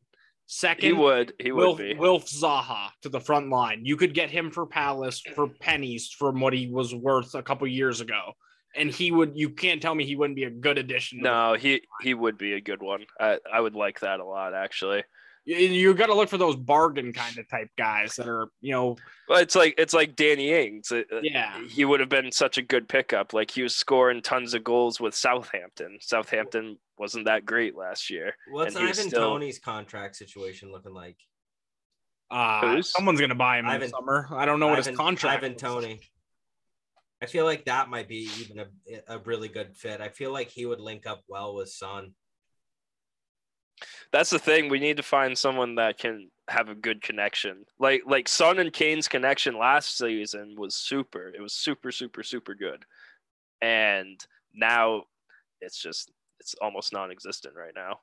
[0.46, 1.32] Second, He would.
[1.40, 1.94] He would Wilf, be.
[1.94, 3.80] Wilf Zaha to the front line.
[3.84, 7.66] You could get him for Palace for pennies from what he was worth a couple
[7.66, 8.32] years ago.
[8.76, 11.20] And he would, you can't tell me he wouldn't be a good addition.
[11.20, 13.04] No, he he would be a good one.
[13.20, 15.04] I, I would like that a lot actually.
[15.44, 18.72] you, you got to look for those bargain kind of type guys that are, you
[18.72, 18.96] know,
[19.28, 20.90] Well, it's like it's like Danny Ings.
[20.90, 21.58] Uh, uh, yeah.
[21.68, 23.32] He would have been such a good pickup.
[23.32, 25.98] Like he was scoring tons of goals with Southampton.
[26.00, 28.34] Southampton wasn't that great last year.
[28.50, 31.16] What's And Ivan still- Toney's contract situation looking like?
[32.30, 34.28] Uh, someone's gonna buy him in the Ivan- summer.
[34.32, 35.38] I don't know what Ivan, his contract.
[35.38, 35.60] Ivan is.
[35.60, 36.00] Toney.
[37.22, 38.66] I feel like that might be even a,
[39.08, 40.00] a really good fit.
[40.00, 42.14] I feel like he would link up well with Son.
[44.12, 44.68] That's the thing.
[44.68, 47.64] We need to find someone that can have a good connection.
[47.78, 51.28] Like like Son and Kane's connection last season was super.
[51.34, 52.84] It was super super super good.
[53.60, 55.04] And now
[55.60, 58.00] it's just it's almost non-existent right now.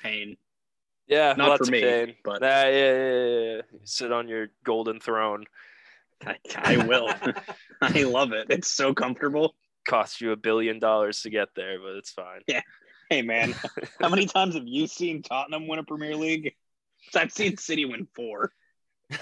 [0.00, 0.36] Pain.
[1.08, 2.16] Yeah, Not for me, pain.
[2.24, 2.94] but- Nah, yeah, yeah,
[3.26, 3.60] yeah, yeah.
[3.84, 5.44] Sit on your golden throne.
[6.26, 7.10] I, I will.
[7.82, 8.46] I love it.
[8.50, 9.54] It's so comfortable.
[9.88, 12.40] Cost you a billion dollars to get there, but it's fine.
[12.48, 12.62] Yeah.
[13.08, 13.54] Hey man,
[14.00, 16.54] how many times have you seen Tottenham win a Premier League?
[17.14, 18.50] I've seen City win four.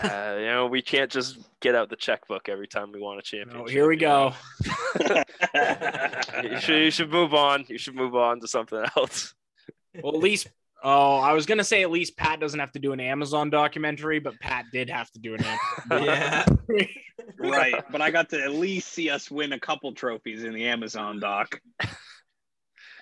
[0.02, 3.36] Uh, you know, we can't just get out the checkbook every time we want a
[3.36, 3.68] No, championship.
[3.70, 4.32] here we go.
[6.42, 7.64] You should, you should move on.
[7.68, 9.34] You should move on to something else.
[10.02, 10.48] Well, at least,
[10.82, 14.18] oh, I was gonna say at least Pat doesn't have to do an Amazon documentary,
[14.18, 16.04] but Pat did have to do an Amazon.
[16.04, 16.44] yeah.
[16.44, 17.04] documentary.
[17.38, 20.66] right, but I got to at least see us win a couple trophies in the
[20.66, 21.60] Amazon doc.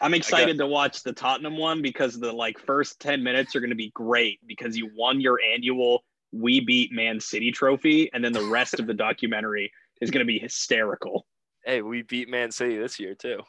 [0.01, 3.71] I'm excited to watch the Tottenham one because the like first 10 minutes are going
[3.71, 8.33] to be great because you won your annual we beat Man City trophy and then
[8.33, 11.27] the rest of the documentary is going to be hysterical.
[11.65, 13.41] Hey, we beat Man City this year too.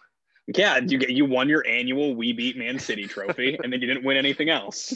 [0.48, 3.88] Yeah, you get you won your annual we beat Man City trophy and then you
[3.88, 4.94] didn't win anything else.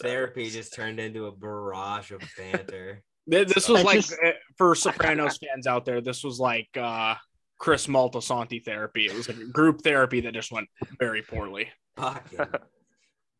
[0.00, 3.02] Therapy just turned into a barrage of banter.
[3.26, 6.00] This was like just- uh, for Sopranos fans out there.
[6.00, 7.14] This was like uh,
[7.58, 9.06] Chris Moltisanti therapy.
[9.06, 10.68] It was like a group therapy that just went
[10.98, 11.68] very poorly.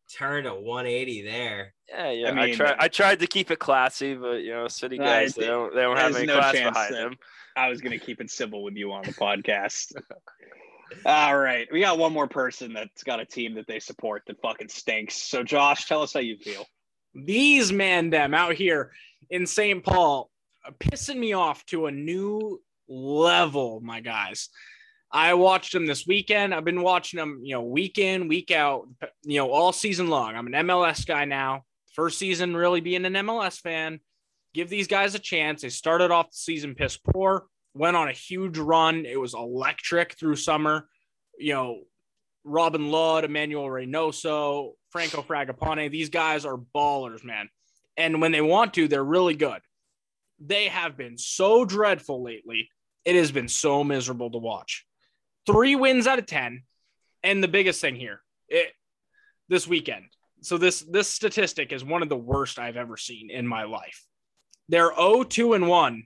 [0.09, 1.73] Fucking turned a 180 there.
[1.89, 2.31] Yeah, yeah.
[2.31, 2.75] I I, tried.
[2.79, 5.97] I tried to keep it classy, but you know, City guys they don't they don't
[5.97, 7.15] have there's any no class behind them.
[7.55, 9.93] I was going to keep it civil with you on the podcast.
[11.05, 14.41] All right, we got one more person that's got a team that they support that
[14.41, 15.15] fucking stinks.
[15.15, 16.65] So Josh, tell us how you feel.
[17.15, 18.91] These man them out here
[19.29, 19.83] in St.
[19.83, 20.29] Paul
[20.65, 24.49] are pissing me off to a new level, my guys.
[25.13, 26.55] I watched them this weekend.
[26.55, 28.87] I've been watching them, you know, week in, week out,
[29.21, 30.35] you know, all season long.
[30.35, 31.65] I'm an MLS guy now.
[31.93, 33.99] First season really being an MLS fan.
[34.55, 35.61] Give these guys a chance.
[35.61, 37.45] They started off the season piss poor,
[37.75, 39.05] went on a huge run.
[39.05, 40.89] It was electric through summer.
[41.37, 41.81] You know,
[42.43, 45.91] Robin Lod, Emmanuel Reynoso, Franco Fragapane.
[45.91, 47.49] These guys are ballers, man.
[47.97, 49.61] And when they want to, they're really good.
[50.39, 52.69] They have been so dreadful lately.
[53.05, 54.87] It has been so miserable to watch.
[55.45, 56.63] Three wins out of 10.
[57.23, 58.73] And the biggest thing here, it,
[59.47, 60.05] this weekend.
[60.41, 64.05] So this this statistic is one of the worst I've ever seen in my life.
[64.67, 66.03] They're 0-2 and 1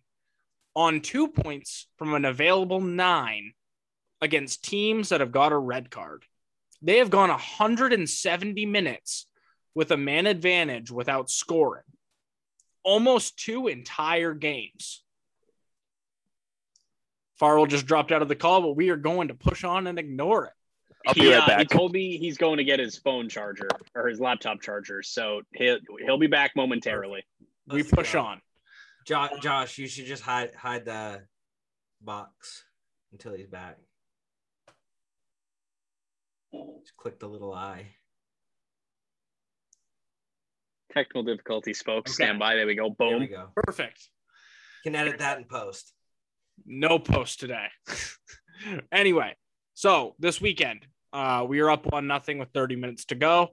[0.75, 3.53] on 2 points from an available 9
[4.21, 6.23] against teams that have got a red card.
[6.81, 9.25] They have gone 170 minutes
[9.73, 11.83] with a man advantage without scoring.
[12.83, 15.03] Almost two entire games.
[17.39, 19.99] Farwell just dropped out of the call, but we are going to push on and
[19.99, 20.53] ignore it.
[21.05, 21.59] I'll be he, right uh, back.
[21.59, 25.41] He told me he's going to get his phone charger or his laptop charger, so
[25.53, 27.23] he'll he'll be back momentarily.
[27.67, 28.21] We Let's push go.
[28.21, 28.41] on.
[29.05, 31.21] Josh, Josh, you should just hide hide the
[32.01, 32.63] box
[33.11, 33.77] until he's back.
[36.51, 37.87] Just click the little eye.
[40.91, 41.99] Technical difficulty spoke.
[41.99, 42.11] Okay.
[42.11, 42.55] Stand by.
[42.55, 42.93] There we go.
[42.97, 43.29] There we Boom.
[43.29, 43.49] go.
[43.55, 44.09] Perfect.
[44.83, 45.93] Can edit that in post.
[46.65, 47.67] No post today.
[48.91, 49.35] anyway,
[49.73, 53.51] so this weekend, uh, we are up one nothing with 30 minutes to go.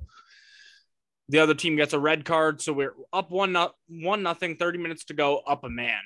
[1.28, 4.56] The other team gets a red card, so we're up one not one nothing.
[4.56, 6.00] Thirty minutes to go, up a man.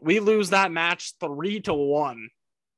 [0.00, 2.28] We lose that match three to one.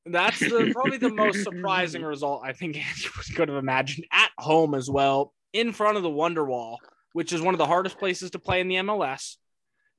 [0.05, 4.75] That's the, probably the most surprising result I think Andy could have imagined at home
[4.75, 6.77] as well, in front of the Wonderwall,
[7.15, 9.37] which is one of the hardest places to play in the MLS.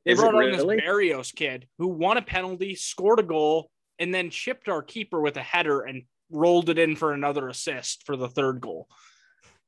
[0.09, 0.81] They Is brought on this?
[0.81, 5.37] Barrios kid who won a penalty, scored a goal, and then chipped our keeper with
[5.37, 6.01] a header and
[6.31, 8.87] rolled it in for another assist for the third goal.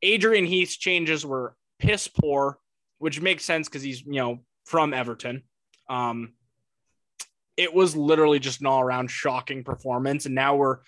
[0.02, 2.58] Adrian Heath's changes were piss poor,
[2.98, 5.44] which makes sense because he's you know from Everton.
[5.88, 6.34] Um,
[7.56, 10.80] it was literally just an all around shocking performance, and now we're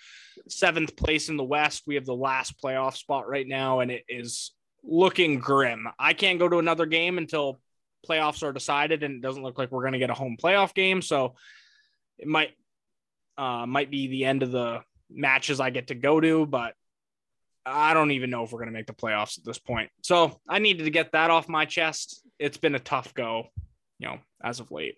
[0.48, 1.84] seventh place in the West.
[1.86, 4.50] We have the last playoff spot right now, and it is
[4.82, 5.86] looking grim.
[5.96, 7.60] I can't go to another game until
[8.04, 10.74] playoffs are decided, and it doesn't look like we're going to get a home playoff
[10.74, 11.02] game.
[11.02, 11.34] So
[12.18, 12.50] it might
[13.36, 16.74] uh, might be the end of the matches I get to go to, but
[17.66, 19.90] I don't even know if we're going to make the playoffs at this point.
[20.02, 22.22] So I needed to get that off my chest.
[22.38, 23.46] It's been a tough go,
[23.98, 24.96] you know, as of late.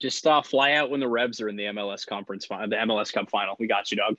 [0.00, 3.12] Just uh, fly out when the Revs are in the MLS conference, fi- the MLS
[3.12, 3.56] Cup final.
[3.58, 4.16] We got you, dog.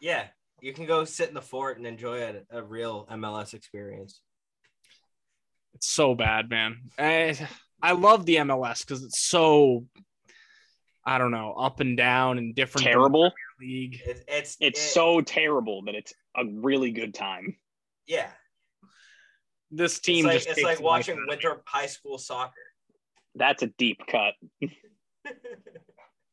[0.00, 0.24] Yeah,
[0.60, 4.20] you can go sit in the fort and enjoy a, a real MLS experience.
[5.76, 6.78] It's so bad, man.
[6.98, 7.38] I,
[7.82, 9.84] I love the MLS because it's so,
[11.04, 12.86] I don't know, up and down and different.
[12.86, 13.30] Terrible.
[13.60, 14.00] League.
[14.06, 17.56] It, it's It's it- so terrible that it's a really good time.
[18.06, 18.28] yeah.
[19.70, 22.52] This It's team like just it's like watching out winter high school soccer.
[23.34, 24.34] That's a deep cut.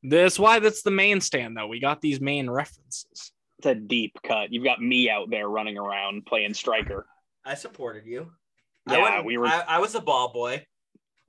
[0.04, 1.68] That's why that's the main stand, though.
[1.68, 3.32] We got these main references.
[3.58, 4.52] It's a deep cut.
[4.52, 7.08] You've got me out there running around playing striker.
[7.46, 8.32] I supported you.
[8.90, 10.66] Yeah, I we were- I, I was a ball boy.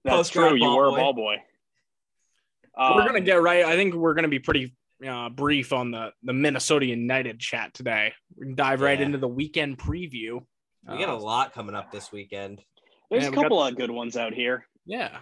[0.05, 0.59] That's Post grad true.
[0.59, 0.97] You were boy.
[0.97, 1.37] a ball boy.
[2.77, 3.65] we're Um, gonna get right.
[3.65, 4.75] I think we're gonna be pretty
[5.07, 8.13] uh, brief on the the Minnesota United chat today.
[8.37, 9.07] We can dive right Yeah.
[9.07, 10.45] into the weekend preview.
[10.89, 12.63] We got a Uh, lot coming up this weekend.
[13.11, 14.67] There's Yeah, a we got- couple of good ones out here.
[14.85, 15.21] yeah.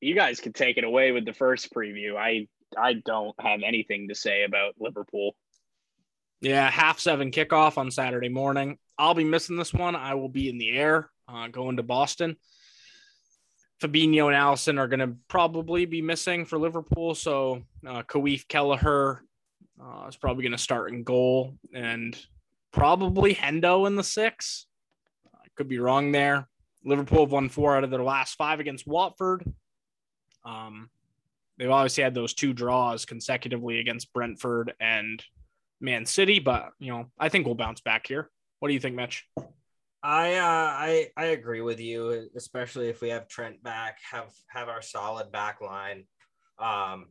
[0.00, 2.16] You guys could take it away with the first preview.
[2.16, 2.48] I
[2.78, 5.34] I don't have anything to say about Liverpool.
[6.40, 8.78] Yeah, half seven kickoff on Saturday morning.
[9.00, 9.96] I'll be missing this one.
[9.96, 12.36] I will be in the air uh, going to Boston.
[13.82, 17.14] Fabinho and Alisson are going to probably be missing for Liverpool.
[17.14, 19.22] So uh, Caoimhín Kelleher
[19.82, 22.14] uh, is probably going to start in goal and
[22.72, 24.66] probably Hendo in the six.
[25.34, 26.46] I could be wrong there.
[26.84, 29.50] Liverpool have won four out of their last five against Watford.
[30.44, 30.90] Um,
[31.58, 35.24] they've obviously had those two draws consecutively against Brentford and
[35.80, 38.30] Man City, but you know, I think we'll bounce back here.
[38.60, 39.26] What do you think, Mitch?
[40.02, 44.68] I uh, I I agree with you, especially if we have Trent back, have have
[44.68, 46.04] our solid back line.
[46.58, 47.06] Um,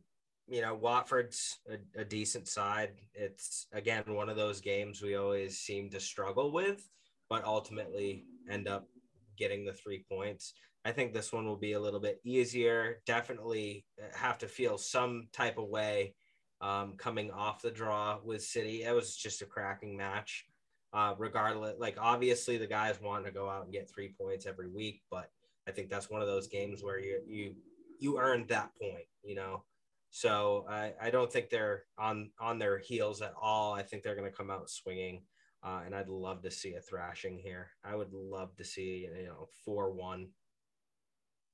[0.48, 2.92] you know, Watford's a, a decent side.
[3.14, 6.88] It's again one of those games we always seem to struggle with,
[7.28, 8.88] but ultimately end up
[9.36, 10.54] getting the three points.
[10.84, 13.02] I think this one will be a little bit easier.
[13.06, 16.14] Definitely have to feel some type of way
[16.60, 18.84] um, coming off the draw with City.
[18.84, 20.46] It was just a cracking match
[20.92, 21.76] uh, regardless.
[21.78, 25.30] Like obviously, the guys want to go out and get three points every week, but
[25.68, 27.54] I think that's one of those games where you you
[27.98, 29.64] you earned that point, you know.
[30.10, 33.72] So I, I don't think they're on on their heels at all.
[33.72, 35.22] I think they're going to come out swinging,
[35.62, 37.70] uh, and I'd love to see a thrashing here.
[37.84, 40.28] I would love to see you know four one.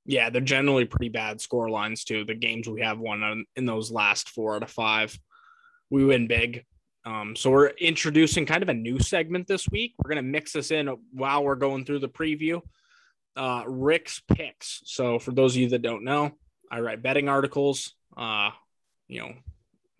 [0.06, 2.24] Yeah, they're generally pretty bad score lines too.
[2.24, 5.18] The games we have won on- in those last four out of five,
[5.90, 6.64] we win big.
[7.06, 9.94] Um, so we're introducing kind of a new segment this week.
[9.96, 12.60] We're gonna mix this in while we're going through the preview.
[13.36, 14.82] Uh, Rick's picks.
[14.86, 16.32] So for those of you that don't know,
[16.70, 17.94] I write betting articles.
[18.16, 18.50] Uh,
[19.06, 19.34] you know,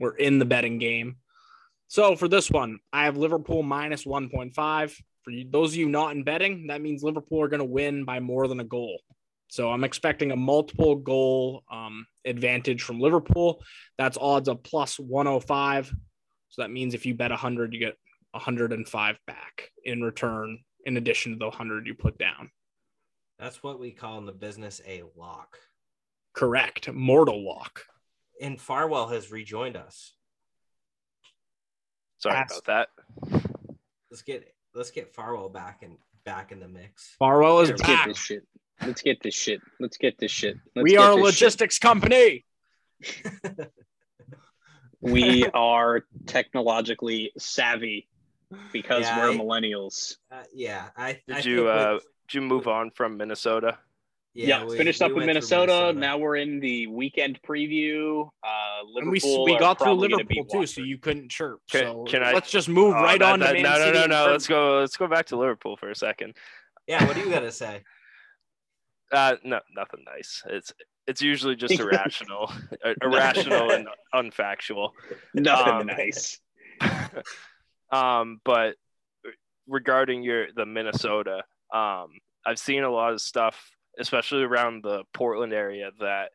[0.01, 1.19] we're in the betting game.
[1.87, 4.97] So for this one, I have Liverpool minus 1.5.
[5.23, 8.05] For you, those of you not in betting, that means Liverpool are going to win
[8.05, 9.01] by more than a goal.
[9.49, 13.63] So I'm expecting a multiple goal um, advantage from Liverpool.
[13.97, 15.95] That's odds of plus 105.
[16.49, 17.97] So that means if you bet 100, you get
[18.33, 22.51] 105 back in return, in addition to the 100 you put down.
[23.39, 25.59] That's what we call in the business a lock.
[26.35, 26.91] Correct.
[26.93, 27.83] Mortal lock.
[28.41, 30.13] And Farwell has rejoined us.
[32.19, 32.89] Sorry That's- about
[33.33, 33.41] that.
[34.11, 37.15] Let's get let's get Farwell back and back in the mix.
[37.19, 38.43] Farwell is Let's Let's get this shit.
[38.83, 39.61] Let's get this shit.
[39.81, 40.57] Let's get this shit.
[40.75, 41.25] Let's We get are a this shit.
[41.25, 42.45] logistics company.
[45.01, 48.09] We are technologically savvy
[48.73, 50.17] because Yeah, we're I- millennials.
[50.31, 53.79] Uh, yeah, I Did I you think with- uh did you move on from Minnesota?
[54.35, 55.93] Yeah, we- finished we up with went through Minnesota.
[55.99, 58.29] Now we're in the weekend preview.
[58.45, 61.61] Uh, And we, we got through Liverpool beat too, so you couldn't chirp.
[61.71, 63.71] Can- so can I- let's just move Oh, right that- on that- to Man no,
[63.71, 64.17] no, City no, and no.
[64.25, 64.33] Brentford.
[64.33, 64.79] Let's go.
[64.81, 66.37] Let's go back to Liverpool for a second.
[66.87, 67.83] Yeah, what do you gotta say?
[69.13, 70.43] Uh, no, nothing nice.
[70.49, 70.73] It's
[71.07, 72.53] it's usually just irrational,
[73.03, 74.91] irrational and unfactual.
[75.35, 76.39] Nothing Um, nice.
[77.93, 78.77] um, but
[79.67, 81.43] regarding your the Minnesota,
[81.73, 82.09] um,
[82.45, 86.31] I've seen a lot of stuff, especially around the Portland area, that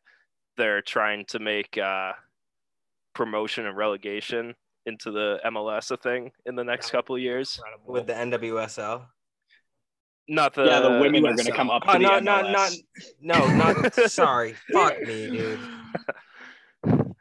[0.56, 2.12] they're trying to make uh,
[3.14, 4.54] promotion and relegation
[4.84, 7.60] into the MLS a thing in the next couple of years.
[7.86, 9.06] With the NWSL?
[10.28, 12.82] Not the yeah, the women are going to come up to Oh, the no, MLS.
[13.20, 14.54] no, not no, not sorry.
[14.72, 15.58] Fuck me, dude.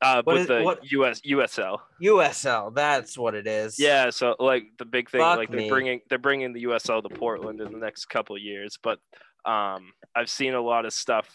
[0.00, 1.78] uh, What with is- the what- US USL.
[2.02, 3.78] USL, that's what it is.
[3.78, 5.68] Yeah, so like the big thing, Fuck like they're me.
[5.68, 8.78] bringing they're bringing the USL to Portland in the next couple of years.
[8.82, 8.98] But
[9.44, 11.28] um, I've seen a lot of stuff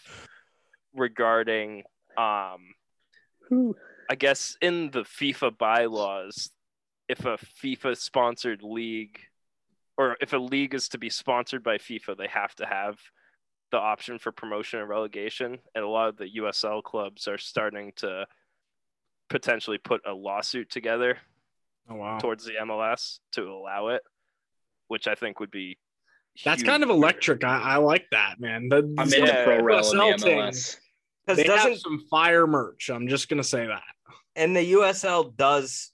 [0.94, 1.82] regarding,
[2.16, 2.58] um,
[3.48, 3.74] Whew.
[4.10, 6.50] I guess in the FIFA bylaws,
[7.08, 9.18] if a FIFA sponsored league,
[9.96, 12.98] or if a league is to be sponsored by FIFA, they have to have
[13.70, 15.58] the option for promotion and relegation.
[15.74, 18.26] And a lot of the USL clubs are starting to
[19.30, 21.18] potentially put a lawsuit together
[21.88, 22.18] Oh wow.
[22.18, 24.02] towards the MLS to allow it,
[24.88, 25.76] which I think would be.
[26.44, 26.68] That's huge.
[26.68, 27.44] kind of electric.
[27.44, 28.68] I, I like that, man.
[28.68, 30.38] The, I'm the into Yeah, pro rel in the USL thing.
[30.38, 30.76] MLS.
[31.26, 32.90] Because They have some fire merch.
[32.90, 33.82] I'm just gonna say that.
[34.36, 35.90] and the USL does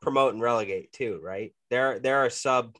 [0.00, 1.52] promote and relegate too, right?
[1.70, 2.76] There there are sub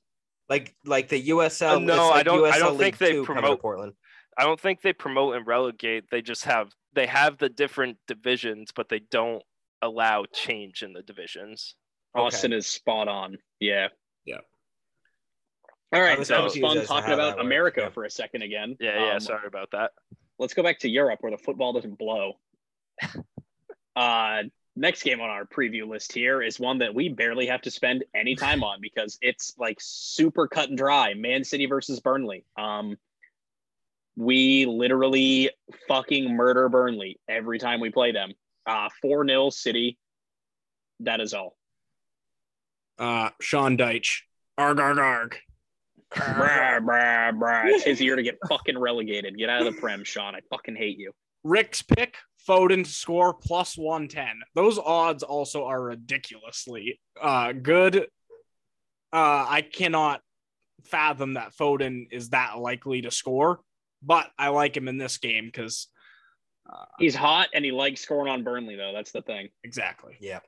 [0.53, 1.77] like like the USL.
[1.77, 3.93] Uh, no, it's I don't- I don't think they Two coming to promote- Portland.
[4.37, 6.05] I don't think they promote and relegate.
[6.11, 9.43] They just have they have the different divisions, but they don't
[9.81, 11.75] allow change in the divisions.
[12.15, 13.39] Austin is spot on.
[13.61, 13.89] Yeah.
[14.27, 14.41] Yeah.
[15.95, 17.41] All right, was so it was fun talking about.
[17.41, 17.89] America Yeah.
[17.91, 18.77] for a second again.
[18.79, 19.15] Yeah, yeah.
[19.15, 19.93] Um, sorry about that.
[20.39, 22.35] let's go back to Europe where the football doesn't blow.
[23.97, 24.43] uh,
[24.77, 28.05] next game on our preview list here is one that we barely have to spend
[28.15, 31.15] any time on because it's like super cut and dry.
[31.15, 32.45] Man City versus Burnley.
[32.57, 32.97] Um,
[34.17, 35.51] we literally
[35.89, 38.33] fucking murder Burnley every time we play them.
[38.67, 39.99] Uh, 4 0 City.
[41.01, 41.57] That is all.
[42.99, 44.21] Uh, Sean Dyche.
[44.59, 45.37] Arg arg arg.
[46.15, 47.65] Brah, brah, brah.
[47.67, 49.37] It's his year to get fucking relegated.
[49.39, 50.35] Get out of the Prem, Sean.
[50.35, 51.13] I fucking hate you.
[51.43, 52.17] Rick's pick.
[52.49, 54.41] Foden to score plus 110.
[54.55, 57.97] Those odds also are ridiculously uh, good.
[59.13, 60.23] Uh, I cannot
[60.85, 63.61] fathom that Foden is that likely to score,
[64.03, 65.89] but I like him in this game because
[66.71, 68.93] uh, He's hot and he likes scoring on Burnley, though.
[68.95, 69.51] That's the thing.
[69.63, 70.17] exactly.
[70.21, 70.41] Yeah.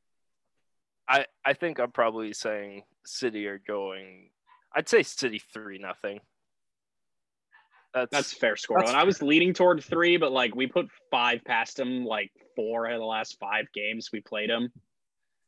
[1.06, 4.30] I I think I'm probably saying City are going.
[4.74, 6.20] I'd say City three nothing.
[7.94, 8.78] That's, That's fair score.
[8.78, 12.32] That's and I was leaning toward three, but like we put five past him like
[12.56, 14.70] four out of the last five games we played him.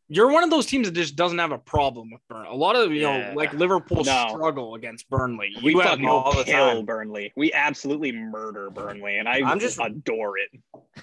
[0.09, 2.47] You're one of those teams that just doesn't have a problem with Burnley.
[2.49, 3.31] A lot of you Yeah.
[3.31, 4.27] know, like Liverpool No.
[4.29, 5.51] struggle against Burnley.
[5.65, 6.85] We You have fucking no all the kill time.
[6.85, 7.33] Burnley.
[7.37, 10.51] We absolutely murder Burnley, and I I'm just just- adore it.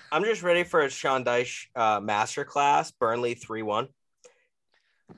[0.09, 2.93] I'm just ready for a Sean Dyche uh, masterclass.
[2.97, 3.89] Burnley three one.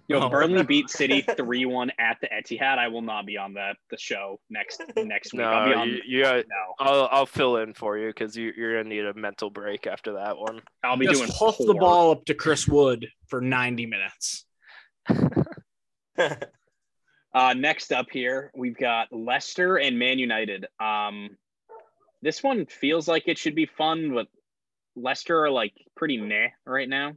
[0.07, 0.29] Yo, Oh.
[0.29, 2.77] Burnley beat City three one at the Etihad.
[2.77, 5.41] I will not be on the the show next next week.
[5.43, 5.81] I'll be no.
[5.81, 5.89] on.
[5.89, 9.05] You, you got, no, I'll I'll fill in for you because you, you're gonna need
[9.05, 10.61] a mental break after that one.
[10.83, 11.17] I'll be doing.
[11.17, 14.45] just doing huff the ball up to Chris Wood for 90 minutes.
[17.36, 20.67] Uh, next up here, we've got Leicester and Man United.
[20.79, 21.31] Um,
[22.21, 24.27] this one feels like it should be fun, but
[24.95, 27.11] Leicester are like pretty meh right now.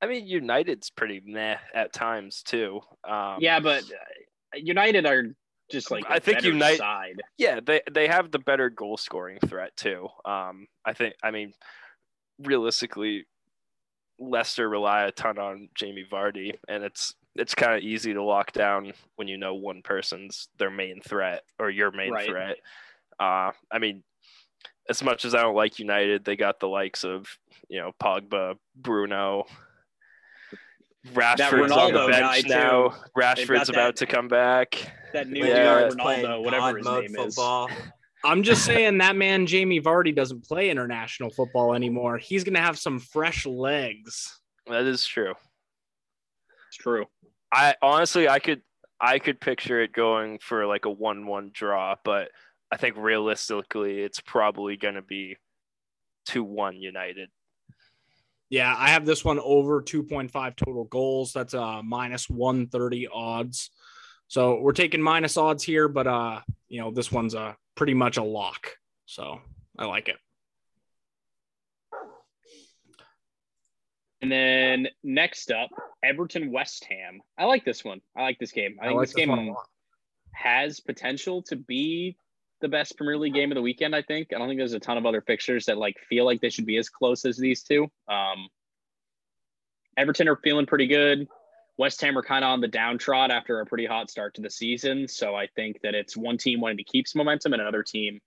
[0.00, 2.80] I mean, United's pretty meh at times too.
[3.08, 5.24] Um, yeah, but uh, United are
[5.70, 6.78] just like I think United.
[6.78, 7.20] Side.
[7.36, 10.08] yeah, they they have the better goal scoring threat too.
[10.24, 11.14] Um, I think.
[11.22, 11.52] I mean,
[12.38, 13.26] realistically,
[14.18, 18.52] Leicester rely a ton on Jamie Vardy, and it's it's kind of easy to lock
[18.52, 22.26] down when you know one person's their main threat or your main Right.
[22.28, 22.56] threat.
[23.20, 24.02] Uh, I mean,
[24.88, 27.26] as much as I don't like United, they got the likes of
[27.68, 29.44] you know Pogba, Bruno.
[31.14, 32.88] Rashford's on the bench now.
[32.88, 34.92] got Rashford's about that- to come back.
[35.12, 35.80] That new Yeah.
[35.80, 37.38] young Ronaldo, whatever his name mode is.
[38.24, 42.18] I'm just saying that man Jamie Vardy doesn't play international football anymore.
[42.18, 44.40] He's gonna have some fresh legs.
[44.66, 45.34] That is true.
[46.68, 47.06] It's true.
[47.52, 48.62] I honestly I could
[49.00, 52.30] I could picture it going for like a one-one draw, but
[52.72, 55.36] I think realistically it's probably going to be
[56.26, 57.30] two-one United.
[58.50, 61.32] Yeah, I have this one over 2.5 total goals.
[61.32, 63.70] That's a minus 130 odds.
[64.28, 68.16] So we're taking minus odds here, but uh, you know, this one's a pretty much
[68.16, 68.76] a lock.
[69.06, 69.40] So
[69.78, 70.16] I like it.
[74.20, 75.70] And then next up,
[76.02, 77.20] Everton West Ham.
[77.38, 78.00] I like this one.
[78.16, 78.76] I like this game.
[78.80, 79.54] I I think like this this game
[80.32, 82.16] has potential to be
[82.60, 83.94] the best Premier League game of the weekend.
[83.94, 84.28] I think.
[84.34, 86.66] I don't think there's a ton of other fixtures that like feel like they should
[86.66, 87.88] be as close as these two.
[88.08, 88.48] Um,
[89.96, 91.26] Everton are feeling pretty good.
[91.76, 94.50] West Ham are kind of on the downtrod after a pretty hot start to the
[94.50, 95.06] season.
[95.06, 98.20] So I think that it's one team wanting to keep some momentum and another team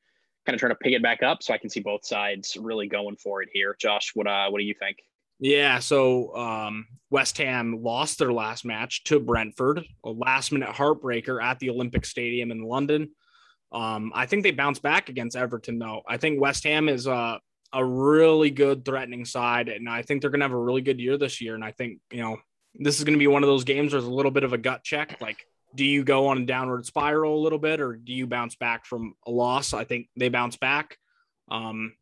[0.46, 1.44] kind of trying to pick it back up.
[1.44, 3.76] So I can see both sides really going for it here.
[3.80, 4.98] Josh, what uh, what do you think?
[5.40, 11.44] Yeah, so um, West Ham lost their last match to Brentford, a last minute heartbreaker
[11.44, 13.10] at the Olympic Stadium in London.
[13.72, 16.02] Um, I think they bounce back against Everton, though.
[16.08, 17.38] I think West Ham is uh,
[17.74, 21.00] a really good threatening side, and I think they're going to have a really good
[21.00, 21.56] year this year.
[21.56, 22.38] And I think, you know,
[22.76, 24.54] this is going to be one of those games where there's a little bit of
[24.54, 25.20] a gut check.
[25.22, 25.38] Like,
[25.74, 28.86] do you go on a downward spiral a little bit, or do you bounce back
[28.86, 29.74] from a loss?
[29.74, 30.98] I think they bounce back.
[31.50, 31.94] Um,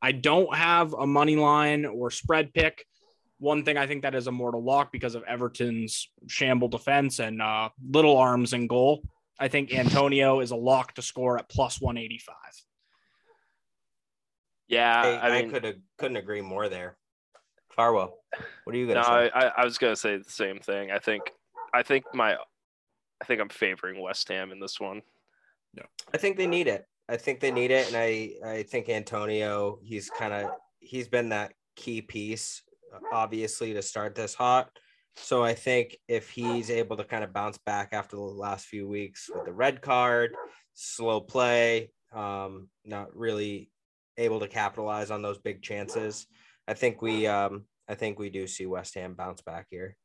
[0.00, 2.84] I don't have a money line or spread pick.
[3.40, 7.42] One thing I think that is a mortal lock because of Everton's shamble defense and
[7.42, 9.02] uh, little arms and goal.
[9.38, 12.34] I think Antonio is a lock to score at plus 185.
[14.68, 16.96] Yeah, Hey, I I, could couldn't agree more there.
[17.70, 18.18] Farwell,
[18.64, 19.30] what are you gonna no, say?
[19.32, 20.90] I, I was gonna say the same thing.
[20.90, 21.22] I think,
[21.72, 25.00] I think my, I think I'm favoring West Ham in this one.
[25.74, 25.84] No.
[26.12, 26.86] I think they need it.
[27.08, 31.30] I think they need it, and I I think Antonio he's kind of he's been
[31.30, 32.62] that key piece,
[33.12, 34.70] obviously to start this hot.
[35.22, 38.88] So I think if he's able to kind of bounce back after the last few
[38.88, 40.34] weeks with the red card,
[40.74, 43.70] slow play, um, not really
[44.16, 46.26] able to capitalize on those big chances,
[46.66, 49.96] I think we um I think we do see West Ham bounce back here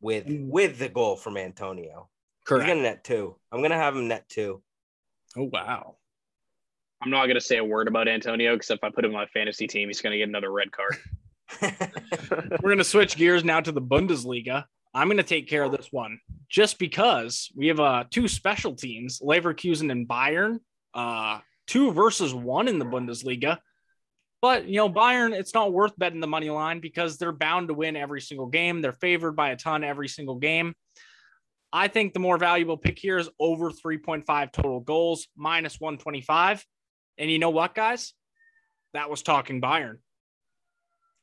[0.00, 2.08] with with the goal from Antonio.
[2.48, 3.36] He's gonna net two.
[3.52, 4.62] I'm gonna have him net two.
[5.36, 5.96] Oh, wow.
[7.02, 9.26] I'm not gonna say a word about Antonio because if I put him on my
[9.26, 10.96] fantasy team, he's gonna get another red card.
[11.62, 14.64] We're going to switch gears now to the Bundesliga.
[14.94, 18.74] I'm going to take care of this one just because we have uh, two special
[18.74, 20.58] teams, Leverkusen and Bayern,
[20.94, 23.58] uh, two versus one in the Bundesliga.
[24.42, 27.74] But, you know, Bayern, it's not worth betting the money line because they're bound to
[27.74, 28.80] win every single game.
[28.80, 30.74] They're favored by a ton every single game.
[31.72, 36.64] I think the more valuable pick here is over 3.5 total goals, minus 125.
[37.18, 38.14] And you know what, guys?
[38.92, 39.98] That was talking Bayern.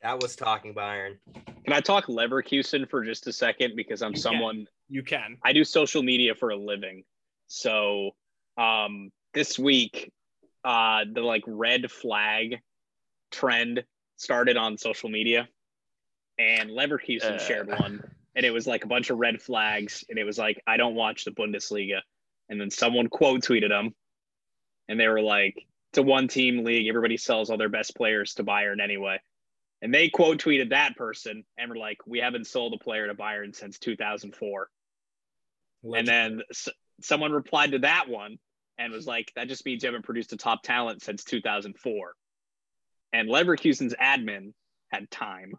[0.08, 1.18] That was talking Bayern.
[1.66, 4.22] Can I talk Leverkusen for just a second because I'm You can.
[4.22, 5.38] someone You can.
[5.44, 7.04] I do social media for a living.
[7.48, 8.12] So
[8.58, 10.12] um this week
[10.64, 12.60] uh the like red flag
[13.32, 13.84] trend
[14.16, 15.50] started on social media
[16.40, 17.38] and Leverkusen Uh.
[17.40, 18.02] shared one
[18.34, 20.96] and it was like a bunch of red flags and it was like I don't
[20.96, 22.00] watch the Bundesliga
[22.48, 23.94] and then someone quote tweeted them
[24.88, 28.36] and they were like it's a one team league everybody sells all their best players
[28.36, 29.20] to Bayern anyway
[29.82, 33.14] and they quote tweeted that person and were like we haven't sold a player to
[33.14, 34.70] Bayern since 2004
[35.96, 36.70] and then s-
[37.02, 38.38] someone replied to that one
[38.78, 42.14] and was like, that just means you haven't produced a top talent since 2004.
[43.14, 44.54] And Leverkusen's admin
[44.90, 45.54] had time.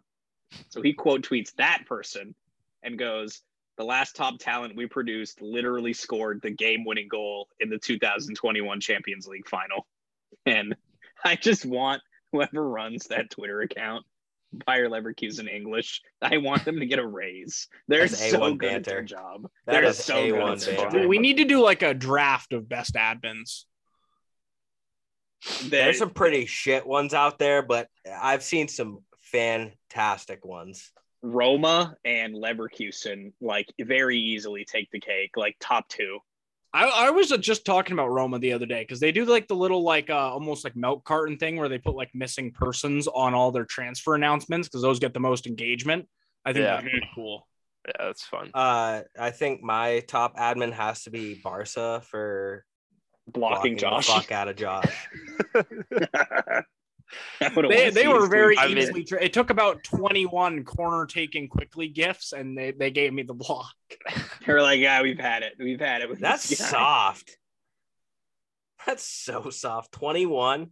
[0.69, 2.35] So he quote tweets that person
[2.83, 3.41] and goes,
[3.77, 8.79] the last top talent we produced literally scored the game winning goal in the 2021
[8.81, 9.87] Champions League final.
[10.45, 10.75] And
[11.23, 12.01] I just want
[12.31, 14.05] whoever runs that Twitter account,
[14.65, 17.67] Bayer Leverkusen English, I want them to get a raise.
[17.87, 19.49] They're That's so A1 good at their job.
[19.65, 21.09] That They're is so good at A1 their job.
[21.09, 23.65] We need to do like a draft of best admins.
[25.63, 30.91] They- There's some pretty shit ones out there, but I've seen some fantastic ones.
[31.21, 36.19] Roma and Leverkusen like very easily take the cake, like top two.
[36.73, 39.55] I, I was just talking about Roma the other day because they do like the
[39.55, 43.33] little like uh, almost like milk carton thing where they put like missing persons on
[43.33, 46.07] all their transfer announcements because those get the most engagement.
[46.45, 46.71] I think Yeah.
[46.75, 47.47] that's pretty cool.
[47.87, 48.51] Yeah, that's fun.
[48.53, 52.65] Uh, I think my top admin has to be Barca for
[53.27, 54.07] Blocking the Josh.
[54.07, 55.07] fuck out of Josh.
[57.41, 58.65] I would've They, they were very tweet.
[58.65, 59.03] I mean- easily.
[59.03, 63.33] Tra- it took about 21 corner taking quickly gifts and they, they gave me the
[63.33, 63.73] block.
[64.45, 65.53] They're like, yeah, we've had it.
[65.59, 66.09] We've had it.
[66.09, 67.37] With That's soft.
[68.85, 69.91] That's so soft.
[69.93, 70.69] 21.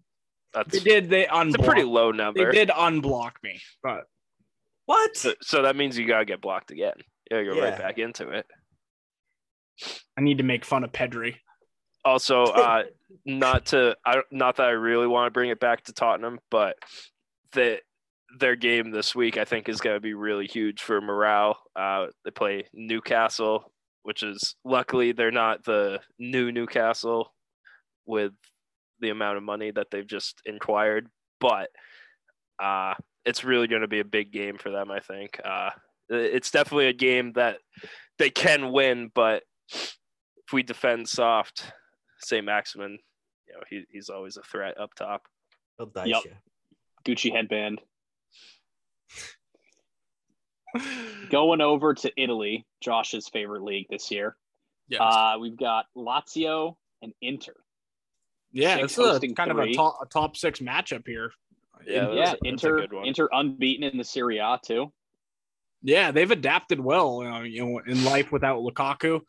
[0.53, 1.09] That's They did.
[1.09, 1.47] They unblocked.
[1.59, 2.45] it's a pretty low number.
[2.45, 4.05] They did unblock me, but
[4.85, 5.17] What?
[5.17, 6.93] So, so that means you gotta get blocked again.
[7.29, 7.77] Yeah, go right Yeah.
[7.77, 8.45] back into it.
[10.17, 11.35] I need to make fun of Pedri.
[12.07, 12.83] Also, uh,
[13.25, 16.77] not to I not that I really want to bring it back to Tottenham, but
[17.51, 17.79] the
[18.39, 21.59] their game this week I think is going to be really huge for morale.
[21.75, 23.71] Uh, they play Newcastle,
[24.03, 27.33] which is luckily they're not the new Newcastle
[28.05, 28.31] with
[28.99, 31.07] the amount of money that they've just inquired,
[31.39, 31.69] but
[32.61, 32.93] uh,
[33.25, 34.91] it's really going to be a big game for them.
[34.91, 35.71] I think uh,
[36.09, 37.57] it's definitely a game that
[38.17, 41.71] they can win, but if we defend soft,
[42.19, 42.99] Saint-Maximin,
[43.47, 45.23] you know, he, he's always a threat up top.
[45.77, 46.23] He'll dice Yep.
[46.25, 46.31] you.
[47.15, 47.81] Gucci headband.
[51.29, 54.35] Going over to Italy, Josh's favorite league this year.
[54.89, 55.01] Yes.
[55.01, 57.53] Uh, we've got Lazio and Inter.
[58.51, 59.73] yeah, six it's a hosting kind of a three.
[59.75, 61.31] top, a top six matchup here.
[61.85, 63.07] Yeah, yeah, a- that's a Inter good one.
[63.07, 64.91] Inter unbeaten in the Serie A too.
[65.83, 67.21] Yeah, they've adapted well.
[67.21, 69.21] Uh, you know, in life without Lukaku,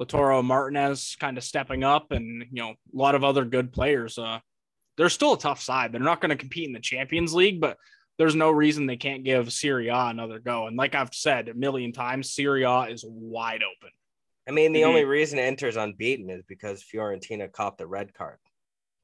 [0.00, 4.18] Lautaro Martinez kind of stepping up, and you know, a lot of other good players.
[4.18, 4.40] Uh,
[4.96, 5.92] they're still a tough side.
[5.92, 7.76] They're not going to compete in the Champions League, but
[8.18, 10.66] there's no reason they can't give Serie A another go.
[10.66, 13.90] And like I've said a million times, Serie A is wide open.
[14.48, 14.86] I mean, the Mhm.
[14.86, 18.38] only reason Inter's unbeaten is because Fiorentina copped the red card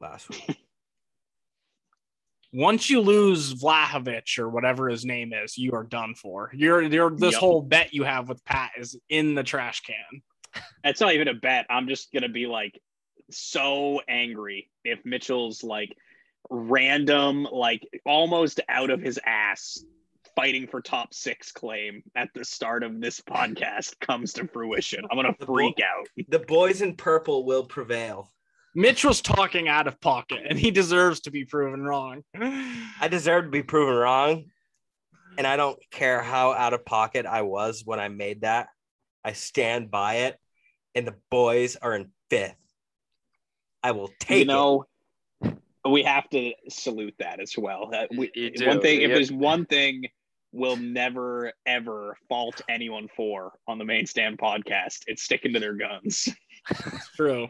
[0.01, 0.57] last week.
[2.55, 6.51] Once you lose Vlahovic or whatever his name is, you are done for.
[6.55, 7.40] You're, you're this Yep.
[7.40, 10.22] whole bet you have with Pat is in the trash can.
[10.85, 11.67] That's not even a bet.
[11.71, 12.81] I'm just gonna be like
[13.31, 15.97] so angry if Mitchell's like
[16.51, 19.85] random, like almost out of his ass
[20.35, 25.05] fighting for top six claim at the start of this podcast comes to fruition.
[25.11, 26.09] I'm gonna The freak out.
[26.29, 28.31] the boys in purple will prevail.
[28.75, 32.23] Mitch was talking out of pocket, and he deserves to be proven wrong.
[32.35, 34.45] I deserve to be proven wrong.
[35.37, 38.69] And I don't care how out of pocket I was when I made that.
[39.25, 40.39] I stand by it.
[40.95, 42.57] And the boys are in fifth.
[43.82, 44.84] I will take you know,
[45.88, 47.88] we have to salute that as well.
[47.90, 48.30] That we,
[48.61, 48.82] one do.
[48.82, 49.14] thing, if Yeah.
[49.14, 50.07] there's one thing
[50.53, 55.74] we'll never ever fault anyone for on the main stand podcast, it's sticking to their
[55.74, 56.28] guns.
[56.70, 57.49] It's true.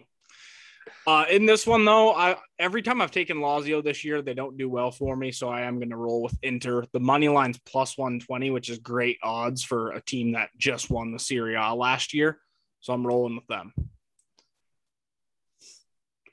[1.06, 4.56] Uh, in this one though, I every time I've taken Lazio this year, they don't
[4.56, 6.84] do well for me, so I am going to roll with Inter.
[6.92, 10.90] The money line's plus one twenty, which is great odds for a team that just
[10.90, 12.38] won the Serie A last year.
[12.82, 13.72] So I'm rolling with them.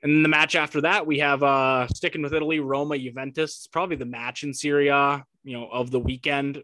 [0.02, 3.58] And then the match after that, we have uh sticking with Italy, Roma, Juventus.
[3.58, 6.62] It's probably the match in Serie A, you know, of the weekend.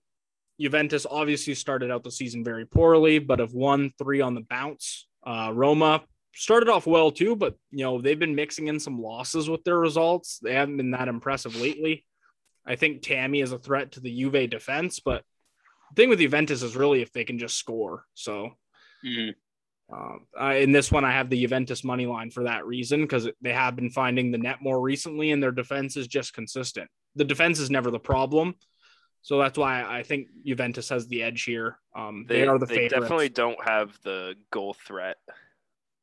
[0.59, 5.07] Juventus obviously started out the season very poorly, but have won three on the bounce.
[5.25, 9.49] Uh, Roma started off well too, but you know they've been mixing in some losses
[9.49, 10.39] with their results.
[10.41, 12.05] They haven't been that impressive lately.
[12.65, 15.23] I think Tammy is a threat to the Juve defense, but
[15.91, 18.05] the thing with Juventus is really if they can just score.
[18.13, 18.51] So
[19.93, 23.29] uh, I- in this one, I have the Juventus money line for that reason because
[23.41, 26.89] they have been finding the net more recently, and their defense is just consistent.
[27.15, 28.55] The defense is never the problem,
[29.21, 31.77] so that's why I think Juventus has the edge here.
[31.95, 32.93] Um, they, They, are the they favorites.
[33.01, 35.17] definitely don't have the goal threat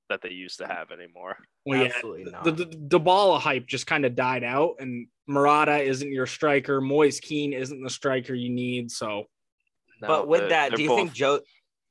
[0.08, 1.36] that they used to have anymore.
[1.64, 2.44] Well, yeah, Absolutely not.
[2.44, 6.80] the, the Dybala hype just kind of died out, and Morata isn't your striker.
[6.80, 8.90] Moise Kean isn't the striker you need.
[8.90, 9.24] So
[10.00, 11.40] No, but with they're- that, do you both- think Joe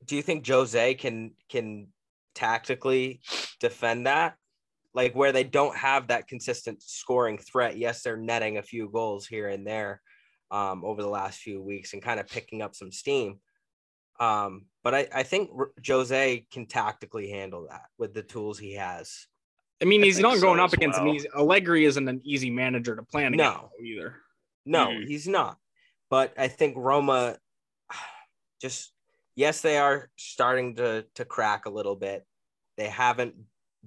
[0.06, 1.88] do you think Jose can can
[2.34, 3.20] tactically
[3.60, 4.36] defend that?
[4.94, 7.78] Like where they don't have that consistent scoring threat.
[7.78, 10.02] Yes, they're netting a few goals here and there
[10.50, 13.40] um, over the last few weeks and kind of picking up some steam.
[14.20, 15.50] Um, but I, I think
[15.86, 19.26] Jose can tactically handle that with the tools he has.
[19.80, 21.28] I mean, he's think not so going up as against an easy.
[21.34, 23.48] Allegri isn't an easy manager to plan No.
[23.48, 24.16] against either.
[24.66, 25.06] No, Mhm.
[25.06, 25.56] he's not.
[26.10, 27.38] But I think Roma
[28.60, 28.92] just
[29.34, 32.24] yes, they are starting to to crack a little bit.
[32.76, 33.34] They haven't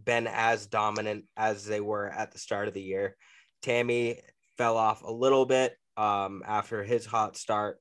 [0.01, 3.15] been as dominant as they were at the start of the year.
[3.61, 4.19] Tammy
[4.57, 7.79] fell off a little bit um, after his hot start.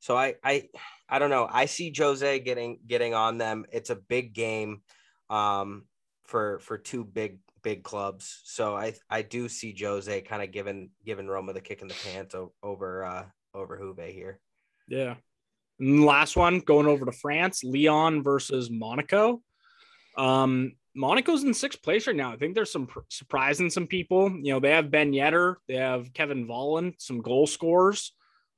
[0.00, 0.68] So I I
[1.08, 1.48] I don't know.
[1.50, 3.64] I see Jose getting getting on them.
[3.72, 4.82] It's a big game
[5.30, 5.86] um,
[6.24, 8.40] for for two big big clubs.
[8.44, 11.96] So I I do see Jose kind of giving giving Roma the kick in the
[12.04, 14.38] pants over uh over Juve here.
[14.88, 15.16] Yeah.
[15.78, 19.42] And last one going over to France, Lyon versus Monaco.
[20.16, 22.32] Um, Monaco's in sixth place right now.
[22.32, 24.30] I think there's some pr- surprising some people.
[24.30, 28.12] You know, they have Ben Yedder, they have Kevin Volland, some goal scorers.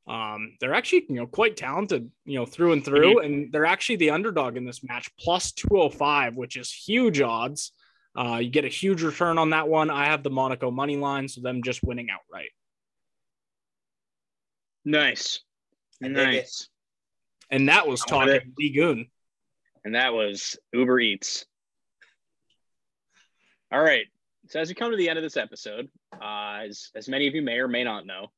[0.06, 3.96] Um, they're actually, you know, quite talented, you know, through and through, and they're actually
[3.96, 7.72] the underdog in this match, plus 205, which is huge odds.
[8.16, 9.90] Uh, you get a huge return on that one.
[9.90, 12.50] I have the Monaco money line, so them just winning outright.
[14.84, 15.40] Nice.
[16.02, 16.08] I.
[16.08, 16.68] Nice.
[17.50, 19.08] And that was talking Ligoon.
[19.84, 21.46] And that was Uber Eats.
[23.72, 24.06] All right.
[24.48, 27.34] So as we come to the end of this episode, uh, as, as many of
[27.34, 28.28] you may or may not know,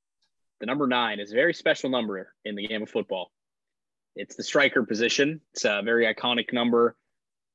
[0.59, 3.31] the number nine is a very special number in the game of football.
[4.17, 5.41] It's the striker position.
[5.55, 6.97] It's a very iconic number.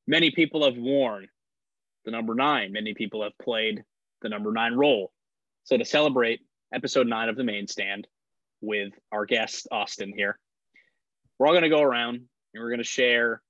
[0.08, 1.28] Many people have worn
[2.06, 2.72] the number nine.
[2.72, 3.84] Many people have played
[4.22, 5.12] the number nine role.
[5.66, 6.40] So to celebrate
[6.74, 8.08] episode nine of the main stand
[8.62, 10.40] with our guest Austin here,
[11.38, 13.42] we're all going to go around and we're going to share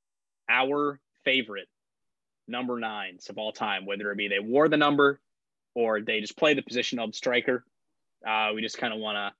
[0.49, 1.67] our favorite
[2.47, 5.19] number nines of all time, whether it be they wore the number
[5.73, 7.63] or they just play the position of striker.
[8.25, 9.31] Uh, we just kind of want to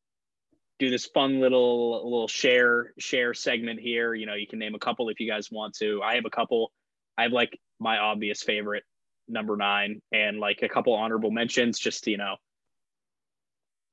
[0.78, 4.14] do this fun little little share share segment here.
[4.14, 6.02] You know, you can name a couple if you guys want to.
[6.04, 6.72] I have a couple.
[7.18, 8.84] I have like my obvious favorite
[9.28, 12.36] number nine and like a couple honorable mentions just you know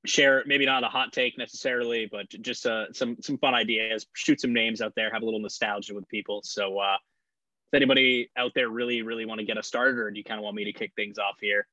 [0.04, 4.40] share maybe not a hot take necessarily but just uh, some some fun ideas shoot
[4.40, 6.96] some names out there have a little nostalgia with people so uh
[7.72, 10.38] does anybody out there really really want to get us started or do you kind
[10.38, 11.66] of want me to kick things off here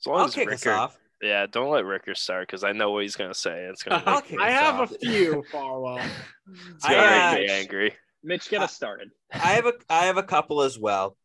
[0.00, 0.98] As long I'll as kick us Ricker- off.
[1.20, 3.64] Yeah, don't let Ricker start because I know what he's gonna say.
[3.64, 4.92] It's gonna I'll kick I have off.
[4.92, 5.98] a few, Farwell.
[6.74, 7.96] it's I, gonna uh, make me angry.
[8.22, 11.16] mitch get us started I have a I have a couple as well.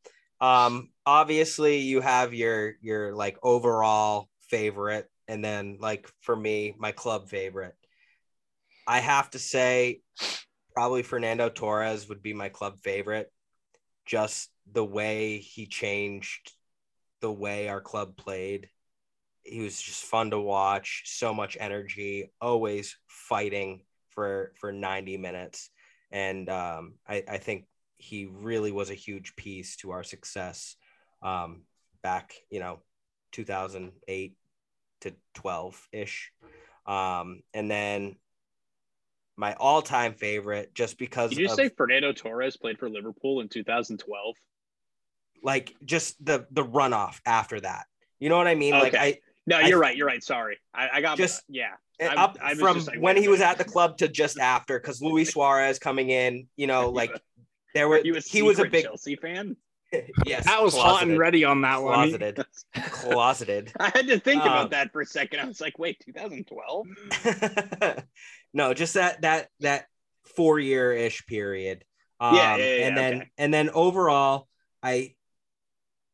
[0.41, 6.91] Um, obviously you have your your like overall favorite, and then like for me, my
[6.91, 7.75] club favorite.
[8.87, 10.01] I have to say,
[10.73, 13.31] probably Fernando Torres would be my club favorite.
[14.05, 16.51] Just the way he changed
[17.21, 18.69] the way our club played.
[19.43, 25.69] He was just fun to watch, so much energy, always fighting for for 90 minutes.
[26.11, 27.65] And um, I, I think
[27.95, 30.75] he really was a huge piece to our success
[31.21, 31.63] um,
[32.01, 32.79] back, you know,
[33.31, 34.35] 2008
[35.03, 36.31] to 12 ish.
[36.85, 38.15] Um, and then
[39.37, 43.41] my all time favorite, just because did you of, say fernando torres played for liverpool
[43.41, 44.35] in 2012
[45.43, 47.85] like just the the runoff after that.
[48.19, 48.71] You know what I mean?
[48.71, 50.57] Like I no you're right you're right sorry.
[50.73, 51.73] I, I got Just- yeah.
[52.01, 55.01] I- up I from like, when he was at the club to just after, because
[55.01, 57.11] Luis Suarez coming in, you know, like
[57.75, 59.55] there were Are you a he was a big chelsea fan
[60.25, 61.93] yes, That was hot and ready on that one.
[62.09, 62.45] closeted,
[62.89, 63.71] closeted.
[63.79, 66.87] i had to think Um, about that for a second i was like wait 2012
[68.53, 69.85] no, just that that that
[70.35, 71.83] four year ish period.
[72.19, 73.29] Um, Yeah, yeah, yeah, and then okay.
[73.37, 74.47] and then overall,
[74.81, 75.15] I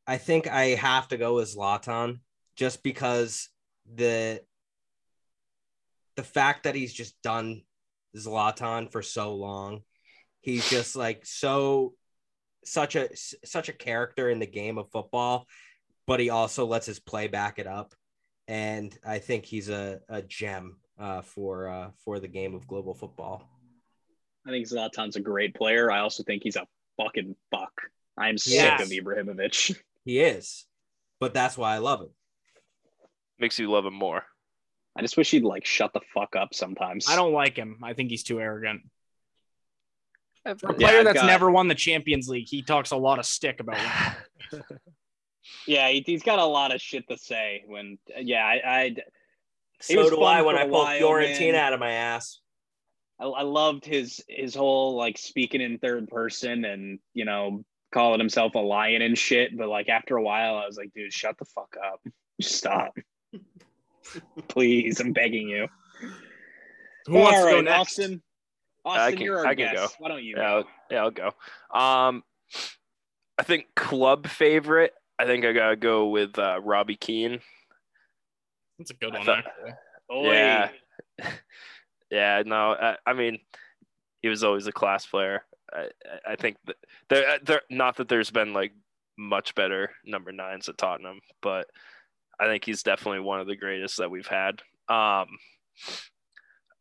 [0.08, 2.20] I think I have to go with Zlatan
[2.56, 3.50] just because
[3.94, 4.42] the
[6.16, 7.62] the fact that he's just done
[8.16, 9.82] Zlatan for so long,
[10.42, 11.94] he's just like so
[12.70, 15.48] such a such a character in the game of football,
[16.06, 17.94] but he also lets his play back it up
[18.50, 22.96] and I think he's a, a gem uh, for uh, for the game of global
[22.96, 23.48] football.
[24.46, 25.92] I think Zlatan's a great player.
[25.92, 26.66] I also think he's a
[26.98, 27.72] fucking fuck.
[28.18, 29.78] I'm sick of Ibrahimovic.
[30.06, 30.66] He is,
[31.20, 32.10] but that's why I love him.
[33.38, 34.24] Makes you love him more.
[34.96, 37.08] I just wish he'd like shut the fuck up sometimes.
[37.08, 37.78] I don't like him.
[37.84, 38.82] I think he's too arrogant.
[40.58, 43.20] For a player I've that's got- never won the Champions League, he talks a lot
[43.20, 43.78] of stick about
[44.54, 44.62] it.
[45.68, 47.64] Yeah, he, he's got a lot of shit to say.
[47.68, 48.96] When yeah, I I,
[49.82, 51.56] So was do fun I when for I a pull Fiorentina man.
[51.56, 52.40] out of my ass.
[53.20, 58.20] I I loved his his whole like speaking in third person and you know calling
[58.20, 59.56] himself a lion and shit.
[59.58, 62.00] But like after a while, I was like, dude, shut the fuck up.
[62.40, 62.96] Just stop.
[64.48, 65.68] Please, I'm begging you.
[67.08, 67.80] Who wants All to go next?
[68.00, 68.22] Austin.
[68.98, 69.98] I can- you're our I can guest.
[69.98, 70.04] go.
[70.04, 70.36] Why don't you?
[70.38, 70.52] Yeah.
[70.54, 71.28] I'll, yeah, I'll go.
[71.72, 72.24] Um,
[73.38, 74.94] I think club favorite.
[75.18, 77.40] I think I gotta go with uh, Robbie Keane.
[78.78, 79.26] That's a good I one.
[79.26, 79.72] thought- actually.
[80.12, 80.32] Oi.
[80.34, 80.70] Yeah.
[82.12, 83.38] Yeah, no, I, I mean,
[84.24, 85.44] he was always a class player.
[85.72, 85.82] I,
[86.28, 86.76] I- I think that
[87.10, 88.72] there, there, not that there's been like
[89.16, 91.68] much better number nines at Tottenham, but
[92.40, 94.62] I think he's definitely one of the greatest that we've had.
[94.88, 95.28] Um,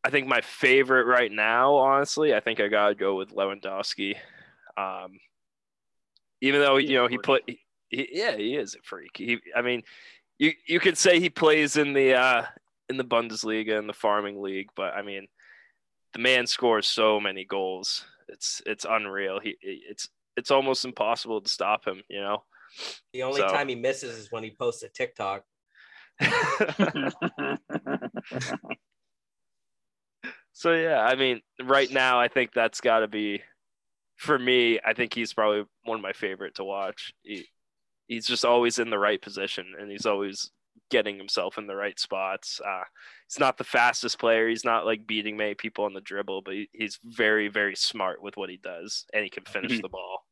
[0.09, 4.16] I think my favorite right now, honestly, I think I gotta go with Lewandowski.
[4.74, 5.18] Um,
[6.40, 7.22] even though you know he freak.
[7.22, 7.42] put,
[7.90, 9.11] he, yeah, he is a freak.
[9.14, 9.82] He, I mean,
[10.38, 12.44] you you could say he plays in the uh,
[12.88, 15.26] in the Bundesliga and the farming league, but I mean,
[16.14, 18.06] the man scores so many goals.
[18.28, 19.40] It's it's unreal.
[19.40, 22.00] He it's it's almost impossible to stop him.
[22.09, 22.44] You know.
[23.12, 25.44] The only So- time he misses is when he posts a TikTok.
[30.59, 33.42] so yeah, I mean, right now I think that's got to be
[34.16, 34.80] for me.
[34.84, 37.12] I think he's probably one of my favorite to watch.
[37.22, 37.46] He,
[38.09, 40.50] he's just always in the right position, and he's always
[40.90, 42.61] getting himself in the right spots.
[42.66, 42.82] Uh,
[43.28, 44.48] he's not the fastest player.
[44.48, 48.20] He's not like beating many people on the dribble, but he, he's very very smart
[48.20, 49.82] with what he does, and he can finish Mhm.
[49.82, 50.26] the ball.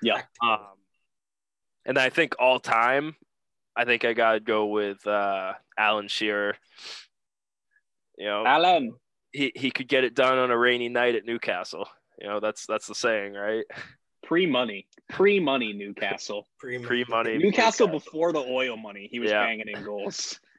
[0.00, 0.22] yeah.
[0.42, 0.78] Um,
[1.84, 3.14] and I think all time,
[3.76, 6.56] I think I gotta go with uh, Alan Shearer.
[8.16, 8.94] You know, Alan.
[9.32, 11.88] He, he could get it done on a rainy night at Newcastle.
[12.20, 13.64] You know, that's that's the saying, right?
[14.24, 14.86] Pre money.
[15.10, 16.48] Pre money Newcastle.
[16.58, 17.38] Pre Pre-money.
[17.38, 19.08] Newcastle before the oil money.
[19.10, 19.44] He was Yeah.
[19.44, 20.40] banging in goals.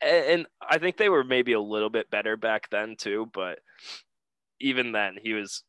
[0.00, 3.58] And, and I think they were maybe a little bit better back then too, but
[4.60, 5.64] even then, he was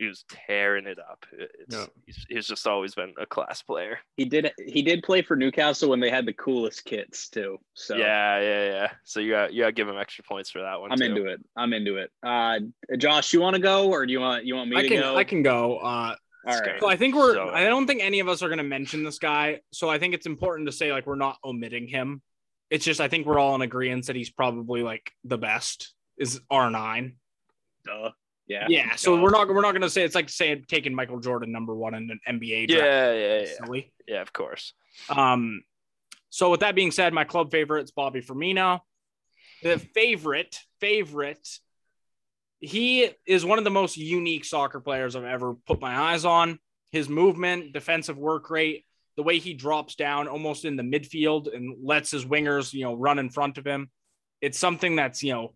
[0.00, 1.26] he was tearing it up.
[1.32, 1.84] It's, Yeah.
[2.06, 3.98] he's, he's just always been a class player.
[4.16, 7.58] He did he did play for Newcastle when they had the coolest kits too.
[7.74, 8.90] So Yeah, yeah, yeah.
[9.04, 10.90] So you got you got to give him extra points for that one.
[10.90, 11.04] I'm too.
[11.04, 11.40] into it.
[11.54, 12.10] I'm into it.
[12.22, 12.60] Uh,
[12.96, 15.00] Josh, you want to go or do you want you want me I to can
[15.00, 15.16] go?
[15.16, 15.76] I can go.
[15.78, 16.76] Uh, All Let's go.
[16.80, 17.34] so I think we're.
[17.34, 19.60] So- I don't think any of us are going to mention this guy.
[19.72, 22.22] So I think it's important to say like we're not omitting him.
[22.70, 25.92] It's just I think we're all in agreement that he's probably like the best.
[26.16, 27.16] Is R nine.
[27.84, 28.10] Duh.
[28.50, 28.66] Yeah.
[28.68, 28.96] Yeah.
[28.96, 31.72] So we're not we're not going to say it's like saying taking Michael Jordan number
[31.72, 32.82] one in an NBA draft.
[32.84, 33.92] Yeah, yeah, yeah, Silly.
[34.08, 34.20] yeah.
[34.22, 34.74] Of course.
[35.08, 35.62] Um,
[36.30, 38.80] so with that being said, my club favorite is Bobby Firmino.
[39.62, 41.46] The favorite, favorite,
[42.58, 46.58] he is one of the most unique soccer players I've ever put my eyes on.
[46.90, 48.84] His movement, defensive work rate,
[49.16, 52.94] the way he drops down almost in the midfield and lets his wingers, you know,
[52.94, 53.90] run in front of him.
[54.40, 55.54] It's something that's, you know,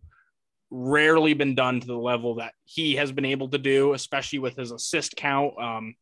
[0.71, 4.55] rarely been done to the level that he has been able to do, especially with
[4.55, 5.53] his assist count.
[5.59, 5.95] Um,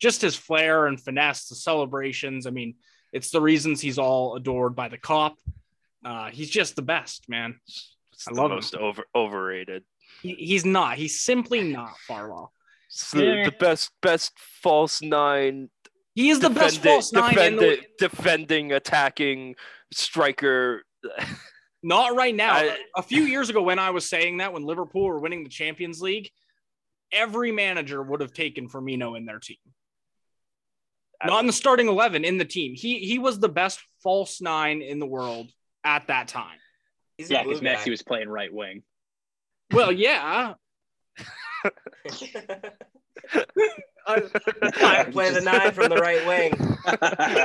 [0.00, 2.46] just his flair and finesse, the celebrations.
[2.46, 2.74] I mean,
[3.12, 5.34] it's the reasons he's all adored by the Kop.
[6.04, 7.58] Uh, he's just the best, man.
[8.12, 8.56] It's I the love him.
[8.56, 9.84] most over overrated.
[10.22, 10.96] He, he's not.
[10.96, 12.52] He's simply not Farwell.
[13.12, 15.68] The, the best best false nine
[16.14, 19.56] He is the best false nine in the, defending attacking
[19.92, 20.84] striker.
[21.84, 22.54] Not right now.
[22.54, 25.50] I- a few years ago, when I was saying that, when Liverpool were winning the
[25.50, 26.30] Champions League,
[27.12, 29.58] every manager would have taken Firmino in their team.
[31.22, 32.74] Not in the starting eleven, in the team.
[32.74, 35.50] He he was the best false nine in the world
[35.84, 36.58] at that time.
[37.16, 37.74] He's Yeah, blue because guy.
[37.76, 38.82] Messi was playing right wing.
[39.72, 40.54] Well, yeah.
[44.06, 46.52] I play the nine from the right wing.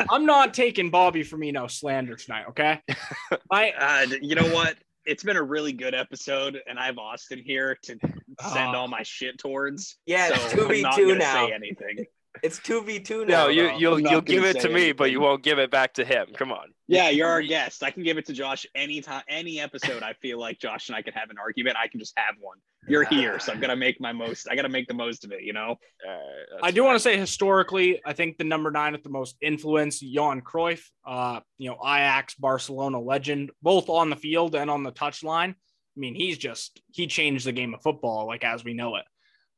[0.09, 2.81] I'm not taking Bobby Firmino slander tonight, okay?
[3.51, 4.75] I Uh, you know what?
[5.05, 8.73] It's been a really good episode, and I have Austin here to send Ah.
[8.75, 9.97] all my shit towards.
[10.05, 11.47] Yeah, so two I'm v two gonna now.
[11.47, 12.05] say anything.
[12.43, 13.45] It's two v two now.
[13.45, 13.77] No, you though.
[13.77, 16.27] you'll you'll give it say to me, but you won't give it back to him.
[16.35, 16.69] Come on.
[16.87, 17.83] Yeah, you're our guest.
[17.83, 20.01] I can give it to Josh anytime, any episode.
[20.03, 21.77] I feel like Josh and I could have an argument.
[21.81, 22.57] I can just have one.
[22.87, 24.47] You're here, so I'm gonna make my most.
[24.49, 25.43] I gotta make the most of it.
[25.43, 25.75] You know.
[26.05, 26.21] Alright,
[26.51, 29.35] that's I do want to say historically, I think the number nine with the most
[29.41, 34.83] influence, Johan Cruyff, uh, you know, Ajax, Barcelona legend, both on the field and on
[34.83, 35.49] the touchline.
[35.49, 39.05] I mean, he's just he changed the game of football, like as we know it.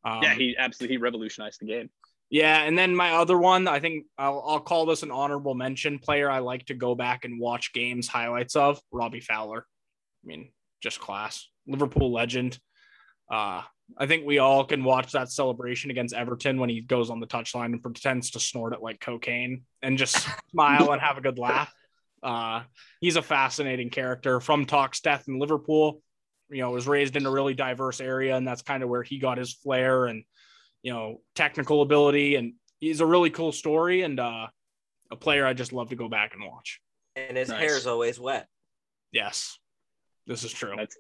[0.03, 1.89] Um, yeah, he absolutely he revolutionized the game.
[2.31, 5.99] Yeah, and then my other one, I think I'll, I'll call this an honorable mention
[5.99, 6.31] player.
[6.31, 9.65] I like to go back and watch games highlights of Robbie Fowler.
[10.23, 12.57] I mean, just class, Liverpool legend.
[13.29, 13.63] Uh,
[13.97, 17.27] I think we all can watch that celebration against Everton when he goes on the
[17.27, 21.37] touchline and pretends to snort it like cocaine and just smile and have a good
[21.37, 21.73] laugh.
[22.23, 22.61] Uh,
[23.01, 26.01] he's a fascinating character from Toxteth in Liverpool.
[26.49, 29.19] You know, was raised in a really diverse area, and that's kind of where he
[29.19, 30.23] got his flair and
[30.83, 34.47] you know, technical ability, and he's a really cool story and uh,
[35.11, 36.79] a player I just love to go back and watch.
[37.15, 37.59] and his Nice.
[37.59, 38.47] hair's always wet.
[39.11, 39.57] Yes,
[40.27, 40.71] this is true.
[40.71, 40.97] That's-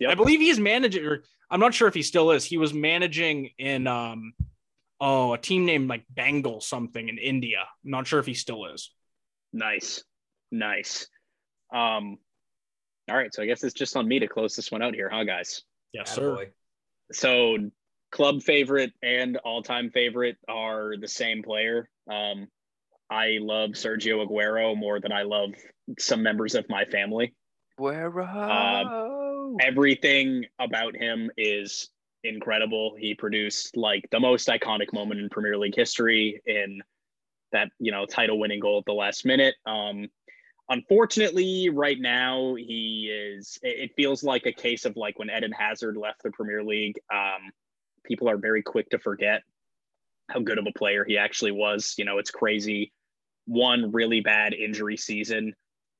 [0.00, 0.10] Yep.
[0.12, 2.44] I believe he's managing, or I'm not sure if he still is.
[2.44, 4.32] He was managing in um,
[5.00, 7.62] oh, a team named like Bengal something in India.
[7.84, 8.92] I'm not sure if he still is.
[9.52, 10.04] Nice,
[10.52, 11.08] nice.
[11.74, 12.18] Um,
[13.10, 15.08] all right, so I guess it's just on me to close this one out here,
[15.12, 15.64] huh, guys?
[15.92, 16.46] Yes, sir.
[17.10, 17.58] So
[18.10, 21.88] club favorite and all-time favorite are the same player.
[22.10, 22.48] Um,
[23.10, 25.50] I love Sergio Aguero more than I love
[25.98, 27.34] some members of my family.
[27.76, 31.88] Where Uh, Everything about him is
[32.24, 32.96] incredible.
[32.98, 36.82] He produced like the most iconic moment in Premier League history in
[37.52, 39.54] that, you know, title winning goal at the last minute.
[39.64, 40.08] Um,
[40.68, 45.52] unfortunately, right now he is it, it feels like a case of like when Eden
[45.52, 46.98] Hazard left the Premier League.
[47.12, 47.50] Um,
[48.08, 49.42] people are very quick to forget
[50.30, 51.94] how good of a player he actually was.
[51.98, 52.92] You know, it's crazy.
[53.46, 55.54] One really bad injury season.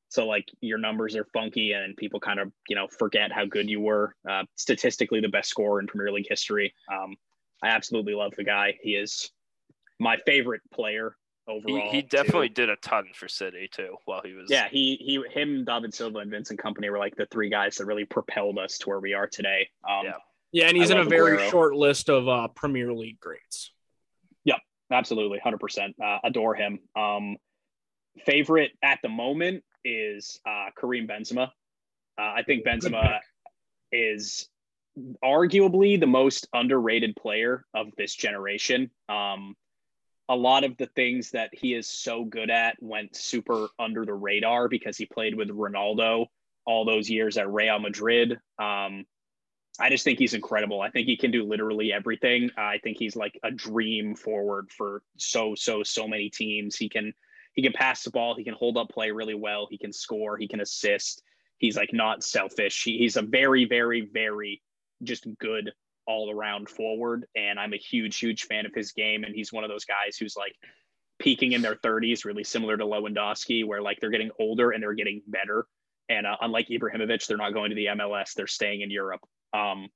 [0.09, 3.69] So like your numbers are funky and people kind of, you know, forget how good
[3.69, 4.15] you were.
[4.29, 6.75] Uh, statistically the best scorer in Premier League history.
[6.91, 7.15] Um,
[7.63, 8.79] I absolutely love the guy.
[8.81, 9.31] He is
[9.99, 11.15] my favorite player
[11.47, 11.91] he, overall.
[11.91, 12.09] he too.
[12.09, 14.47] definitely did a ton for City too while he was.
[14.49, 17.87] Yeah, he he him, David Silva, and Vincent Kompany were like the three guys that
[17.87, 19.69] really propelled us to where we are today.
[19.89, 20.13] Um, Yeah.
[20.53, 21.51] Yeah, and he's I in a very Aguero.
[21.51, 23.73] short list of uh, Premier League greats.
[24.45, 24.59] Yep,
[24.91, 25.95] absolutely, hundred percent.
[26.03, 26.79] Uh, adore him.
[26.97, 27.37] Um,
[28.25, 31.49] favorite at the moment is uh, Karim Benzema.
[32.19, 33.19] Uh, I think Benzema
[33.93, 34.49] is
[35.25, 38.91] arguably the most underrated player of this generation.
[39.09, 39.55] Um,
[40.29, 44.13] a lot of the things that he is so good at went super under the
[44.13, 46.27] radar because he played with Ronaldo
[46.67, 48.39] all those years at Real Madrid.
[48.59, 49.05] Um,
[49.81, 50.81] I just think he's incredible.
[50.81, 52.51] I think he can do literally everything.
[52.59, 56.77] Uh, I think he's like a dream forward for so so so many teams.
[56.77, 57.13] He can
[57.55, 58.35] he can pass the ball.
[58.35, 59.69] He can hold up play really well.
[59.71, 60.37] He can score.
[60.37, 61.23] He can assist.
[61.59, 62.83] He's like not selfish.
[62.85, 64.63] He, he's a very very very
[65.05, 65.71] just good
[66.07, 67.27] all around forward.
[67.37, 69.23] And I'm a huge huge fan of his game.
[69.23, 70.57] And he's one of those guys who's like
[71.19, 74.95] peaking in their 30s, really similar to Lewandowski, where like they're getting older and they're
[74.95, 75.67] getting better.
[76.09, 79.21] And uh, unlike Ibrahimovic, they're not going to the MLS; they're staying in Europe.
[79.53, 79.89] Um,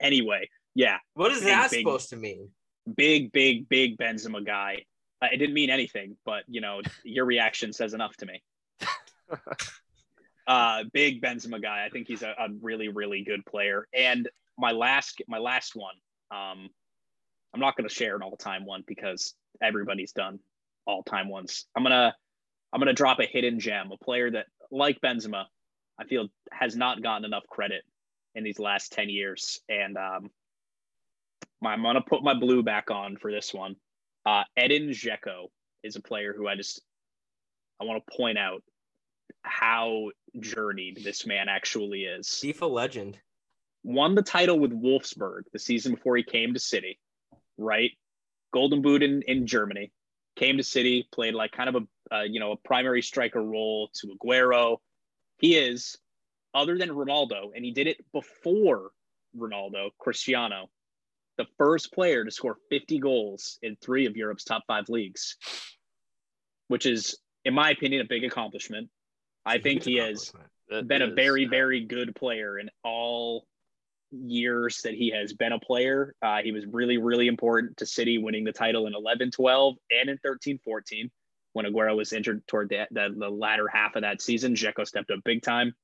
[0.00, 0.98] anyway, yeah.
[1.14, 2.50] What is Big, that big- supposed to mean?
[2.96, 4.84] Big, big, big Benzema guy.
[5.20, 8.42] Uh, it didn't mean anything, but you know, your reaction says enough to me.
[10.46, 11.84] uh, big Benzema guy.
[11.84, 13.86] I think he's a, a really, really good player.
[13.94, 15.94] And my last, my last one.
[16.30, 16.68] Um,
[17.54, 20.38] I'm not going to share an all-time one because everybody's done
[20.86, 21.66] all-time ones.
[21.74, 22.14] I'm gonna,
[22.72, 25.44] I'm gonna drop a hidden gem, a player that, like Benzema,
[25.98, 27.82] I feel has not gotten enough credit
[28.34, 29.60] in these last 10 years.
[29.68, 30.30] And um,
[31.64, 33.76] I'm gonna put my blue back on for this one.
[34.24, 35.46] Uh, Edin Dzeko
[35.82, 36.82] is a player who I just
[37.80, 38.62] I want to point out
[39.42, 40.10] how
[40.40, 42.28] journeyed this man actually is.
[42.28, 43.18] FIFA legend.
[43.84, 46.98] Won the title with Wolfsburg the season before he came to City,
[47.56, 47.92] right?
[48.52, 49.92] Golden Boot in, in Germany.
[50.36, 53.90] Came to City, played like kind of a uh, you know a primary striker role
[53.94, 54.78] to Aguero.
[55.38, 55.96] He is,
[56.54, 58.90] other than Ronaldo, and he did it before
[59.36, 60.68] Ronaldo, Cristiano,
[61.36, 65.36] the first player to score 50 goals in three of Europe's top five leagues,
[66.66, 68.90] which is, in my opinion, a big accomplishment.
[69.46, 70.32] I think he has
[70.68, 73.46] That been a very, uh, very good player in all
[74.10, 76.14] years that he has been a player.
[76.20, 80.10] Uh, he was really, really important to City winning the title in 11 12 and
[80.10, 81.10] in 13 14
[81.52, 84.54] when Aguero was injured toward the, the, the latter half of that season.
[84.54, 85.74] Dzeko stepped up big time.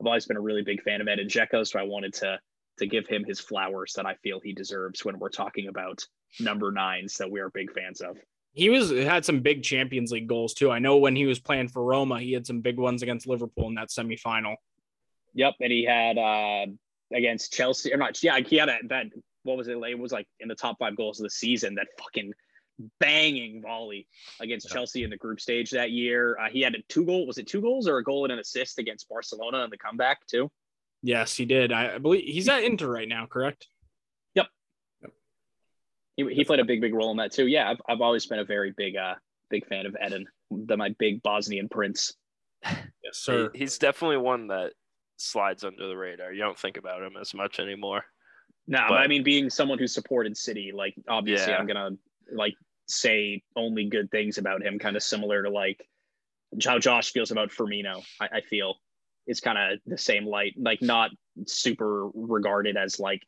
[0.00, 2.38] I've always been a really big fan of Edin Dzeko, so I wanted to
[2.78, 6.02] to give him his flowers that I feel he deserves when we're talking about
[6.40, 8.16] number nines that we are big fans of.
[8.54, 10.70] He was had some big Champions League goals too.
[10.70, 13.68] I know when he was playing for Roma, he had some big ones against Liverpool
[13.68, 14.56] in that semifinal.
[15.34, 16.66] Yep, and he had uh,
[17.14, 18.22] against Chelsea or not?
[18.22, 19.06] Yeah, he had a, that.
[19.44, 19.76] What was it?
[19.76, 21.74] It was like in the top five goals of the season.
[21.74, 22.32] That fucking
[23.00, 24.06] banging volley
[24.40, 24.74] against Yeah.
[24.74, 26.36] Chelsea in the group stage that year.
[26.38, 27.26] Uh, he had a two goal.
[27.26, 30.26] Was it two goals or a goal and an assist against Barcelona in the comeback
[30.26, 30.50] too?
[31.02, 31.72] Yes, he did.
[31.72, 33.66] I I believe he's at Inter right now, correct?
[34.34, 34.46] Yep.
[36.16, 37.46] He, he played a big big role in that too.
[37.46, 39.14] Yeah, I've, I've always been a very big uh
[39.50, 42.14] big fan of Edin, the my big Bosnian prince.
[43.04, 43.50] Yes, he- sir.
[43.52, 44.72] he's definitely one that
[45.16, 46.32] slides under the radar.
[46.32, 48.04] You don't think about him as much anymore.
[48.68, 51.58] No, but, But- I mean, being someone who supported City, like obviously, Yeah.
[51.58, 51.90] I'm gonna
[52.32, 52.54] like
[52.86, 55.86] say only good things about him, kind of similar to like
[56.64, 58.02] how Josh feels about Firmino.
[58.20, 58.74] I, I feel
[59.26, 61.10] it's kind of the same light, like not
[61.46, 63.22] super regarded as like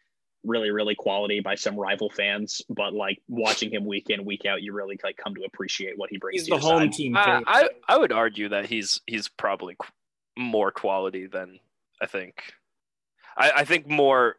[0.44, 4.62] really really quality by some rival fans, but like watching him week in week out,
[4.62, 6.42] you really like come to appreciate what he brings.
[6.42, 6.92] He's to the your home side.
[6.92, 7.42] team I.
[7.46, 9.88] I I would argue that he's he's probably qu-
[10.36, 11.59] more quality than
[12.02, 12.42] I think.
[13.36, 14.36] I, I think more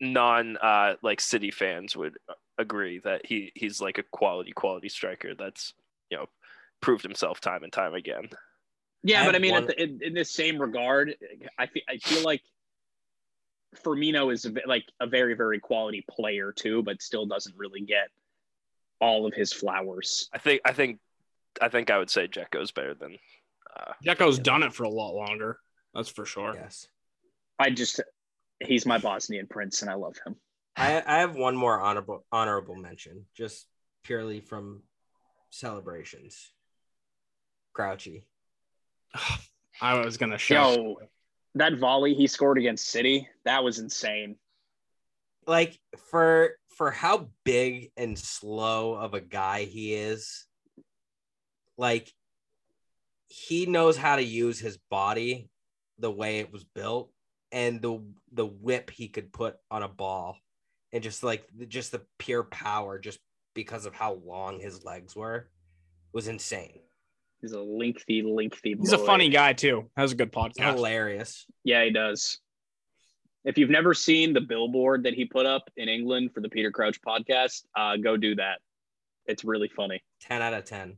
[0.00, 2.16] non uh, like City fans would
[2.58, 5.74] agree that he he's like a quality quality striker that's
[6.10, 6.26] you know
[6.80, 8.28] proved himself time and time again.
[9.02, 11.14] Yeah, I but I mean, one- at the, in, in the same regard,
[11.58, 12.42] I feel I feel like
[13.84, 17.82] Firmino is a, bit- like a very very quality player too, but still doesn't really
[17.82, 18.08] get
[19.00, 20.28] all of his flowers.
[20.32, 20.98] I think I think
[21.60, 23.18] I think I would say Dzeko's better than
[23.78, 25.58] uh, Dzeko's done it for a lot longer.
[25.94, 26.54] That's for sure.
[26.54, 26.88] Yes.
[27.58, 28.00] I just
[28.60, 30.36] he's my Bosnian prince, and I love him.
[30.76, 33.66] I, I have one more honorable honorable mention, just
[34.04, 34.82] purely from
[35.50, 36.50] celebrations.
[37.72, 38.24] Crouchy.
[39.80, 40.74] I was gonna show.
[40.74, 40.96] Yo,
[41.54, 44.36] that volley he scored against City, that was insane.
[45.46, 45.78] Like
[46.10, 50.46] for for how big and slow of a guy he is,
[51.78, 52.12] like
[53.28, 55.48] he knows how to use his body
[55.98, 57.10] the way it was built
[57.50, 60.36] and the the whip he could put on a ball
[60.96, 63.18] and just like just the pure power just
[63.54, 65.46] because of how long his legs were
[66.14, 66.80] was insane.
[67.42, 68.74] He's a lengthy, lengthy.
[68.80, 69.90] He's a funny guy too.
[69.94, 70.74] Has a good podcast.
[70.74, 71.44] Hilarious.
[71.64, 72.38] Yeah, he does.
[73.44, 76.70] If you've never seen the billboard that he put up in England for the Peter
[76.72, 78.60] Crouch podcast, uh, go do that.
[79.26, 80.02] It's really funny.
[80.22, 80.96] 10 out of 10.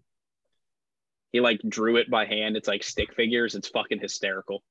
[1.32, 2.56] He like drew it by hand.
[2.56, 3.56] It's like stick figures.
[3.56, 4.62] It's fucking hysterical.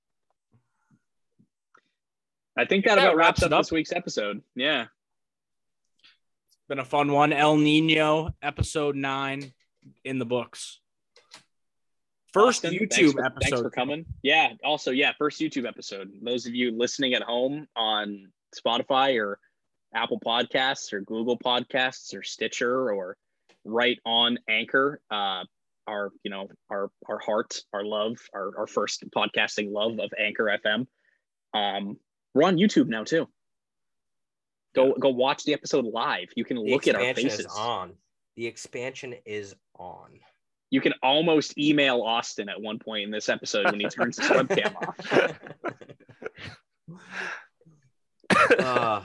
[2.57, 3.59] I think that That about wraps wraps up it up.
[3.59, 4.41] this week's episode.
[4.55, 4.85] Yeah.
[6.67, 7.31] Been a fun one.
[7.31, 9.53] El Nino episode nine
[10.03, 10.81] in the books.
[12.33, 13.49] First Austin, YouTube thanks for, episode.
[13.49, 14.05] Thanks for coming.
[14.21, 14.49] Yeah.
[14.65, 16.11] Also, yeah, first YouTube episode.
[16.21, 19.39] Those of you listening at home on Spotify or
[19.93, 23.15] Apple Podcasts or Google Podcasts or Stitcher or
[23.63, 24.99] right on Anchor.
[25.09, 25.45] Uh,
[25.87, 30.53] our you know our our heart, our love, our, our first podcasting love of Anchor
[30.65, 30.85] FM.
[31.53, 31.97] Um,
[32.33, 33.29] we're on YouTube now too.
[34.77, 36.27] Go go watch the episode live.
[36.35, 37.45] You can The look at our expansion faces.
[37.47, 37.93] is on.
[38.35, 40.19] The expansion is on.
[40.69, 44.27] You can almost email Austin at one point in this episode when he turns his
[44.29, 45.39] webcam off.
[48.59, 49.03] Uh,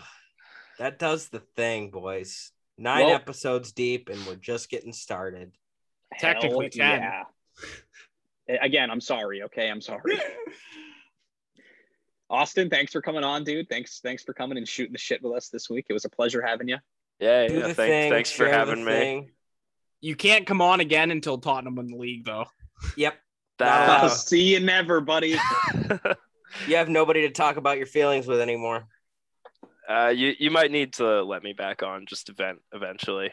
[0.78, 2.50] that does the thing, boys.
[2.78, 5.52] Nine Well- episodes deep, and we're just getting started.
[6.18, 7.00] Technically 10.
[7.00, 7.22] yeah.
[8.60, 9.42] Again, I'm sorry.
[9.44, 10.18] Okay, I'm sorry.
[12.32, 13.68] Austin, thanks for coming on, dude.
[13.68, 15.86] Thanks, thanks for coming and shooting the shit with us this week.
[15.88, 16.78] It was a pleasure having you.
[17.20, 17.48] Yeah, yeah.
[17.48, 18.10] the Thank, thing.
[18.10, 18.90] thanks for having me.
[18.92, 19.30] thing.
[20.00, 22.46] You can't come on again until Tottenham win the league, though.
[22.96, 23.14] Yep.
[23.58, 25.36] That- I'll see you never, buddy.
[26.68, 28.84] You have nobody to talk about your feelings with anymore.
[29.88, 33.30] uh, you you might need to let me back on just event eventually.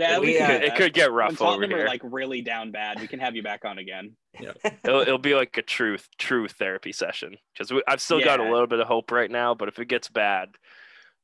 [0.00, 1.84] Yeah, We, we It uh, could, do it could get When rough over here.
[1.84, 4.16] are like really down bad, we can have you back on again.
[4.84, 8.66] it'll, it'll be like a truth true therapy session because I've still got a little
[8.66, 10.50] bit of hope right now, but if it gets bad,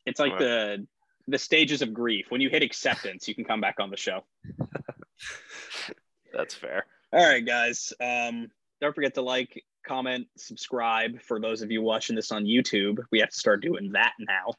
[0.05, 0.41] It's like Right.
[0.41, 0.87] the
[1.29, 2.27] the stages of grief.
[2.29, 4.23] When you hit acceptance, you can come back on the show.
[6.33, 6.87] that's fair.
[7.13, 7.93] All right, guys.
[8.01, 8.49] Um,
[8.81, 11.21] don't forget to like, comment, subscribe.
[11.23, 14.53] For those of you watching this on YouTube, we have to start doing that now.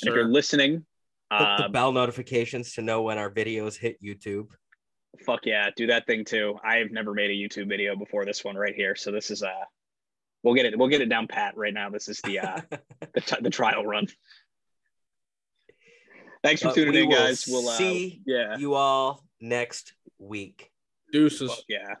[0.00, 0.84] And if you're listening,
[1.38, 4.48] Hit the uh, bell notifications to know when our videos hit YouTube.
[5.24, 6.56] fuck yeah, do that thing too.
[6.64, 9.64] I've never made a YouTube video before this one right here, so this is uh,
[10.42, 10.78] we'll get it.
[10.78, 11.90] We'll get it down pat right now.
[11.90, 12.60] This is the uh,
[13.14, 14.06] the, t- the trial run.
[16.42, 17.46] Thanks for But tuning we in, guys.
[17.48, 20.70] We'll uh, see yeah, you all next week.
[21.12, 21.50] Deuces.
[21.50, 21.94] fuck yeah.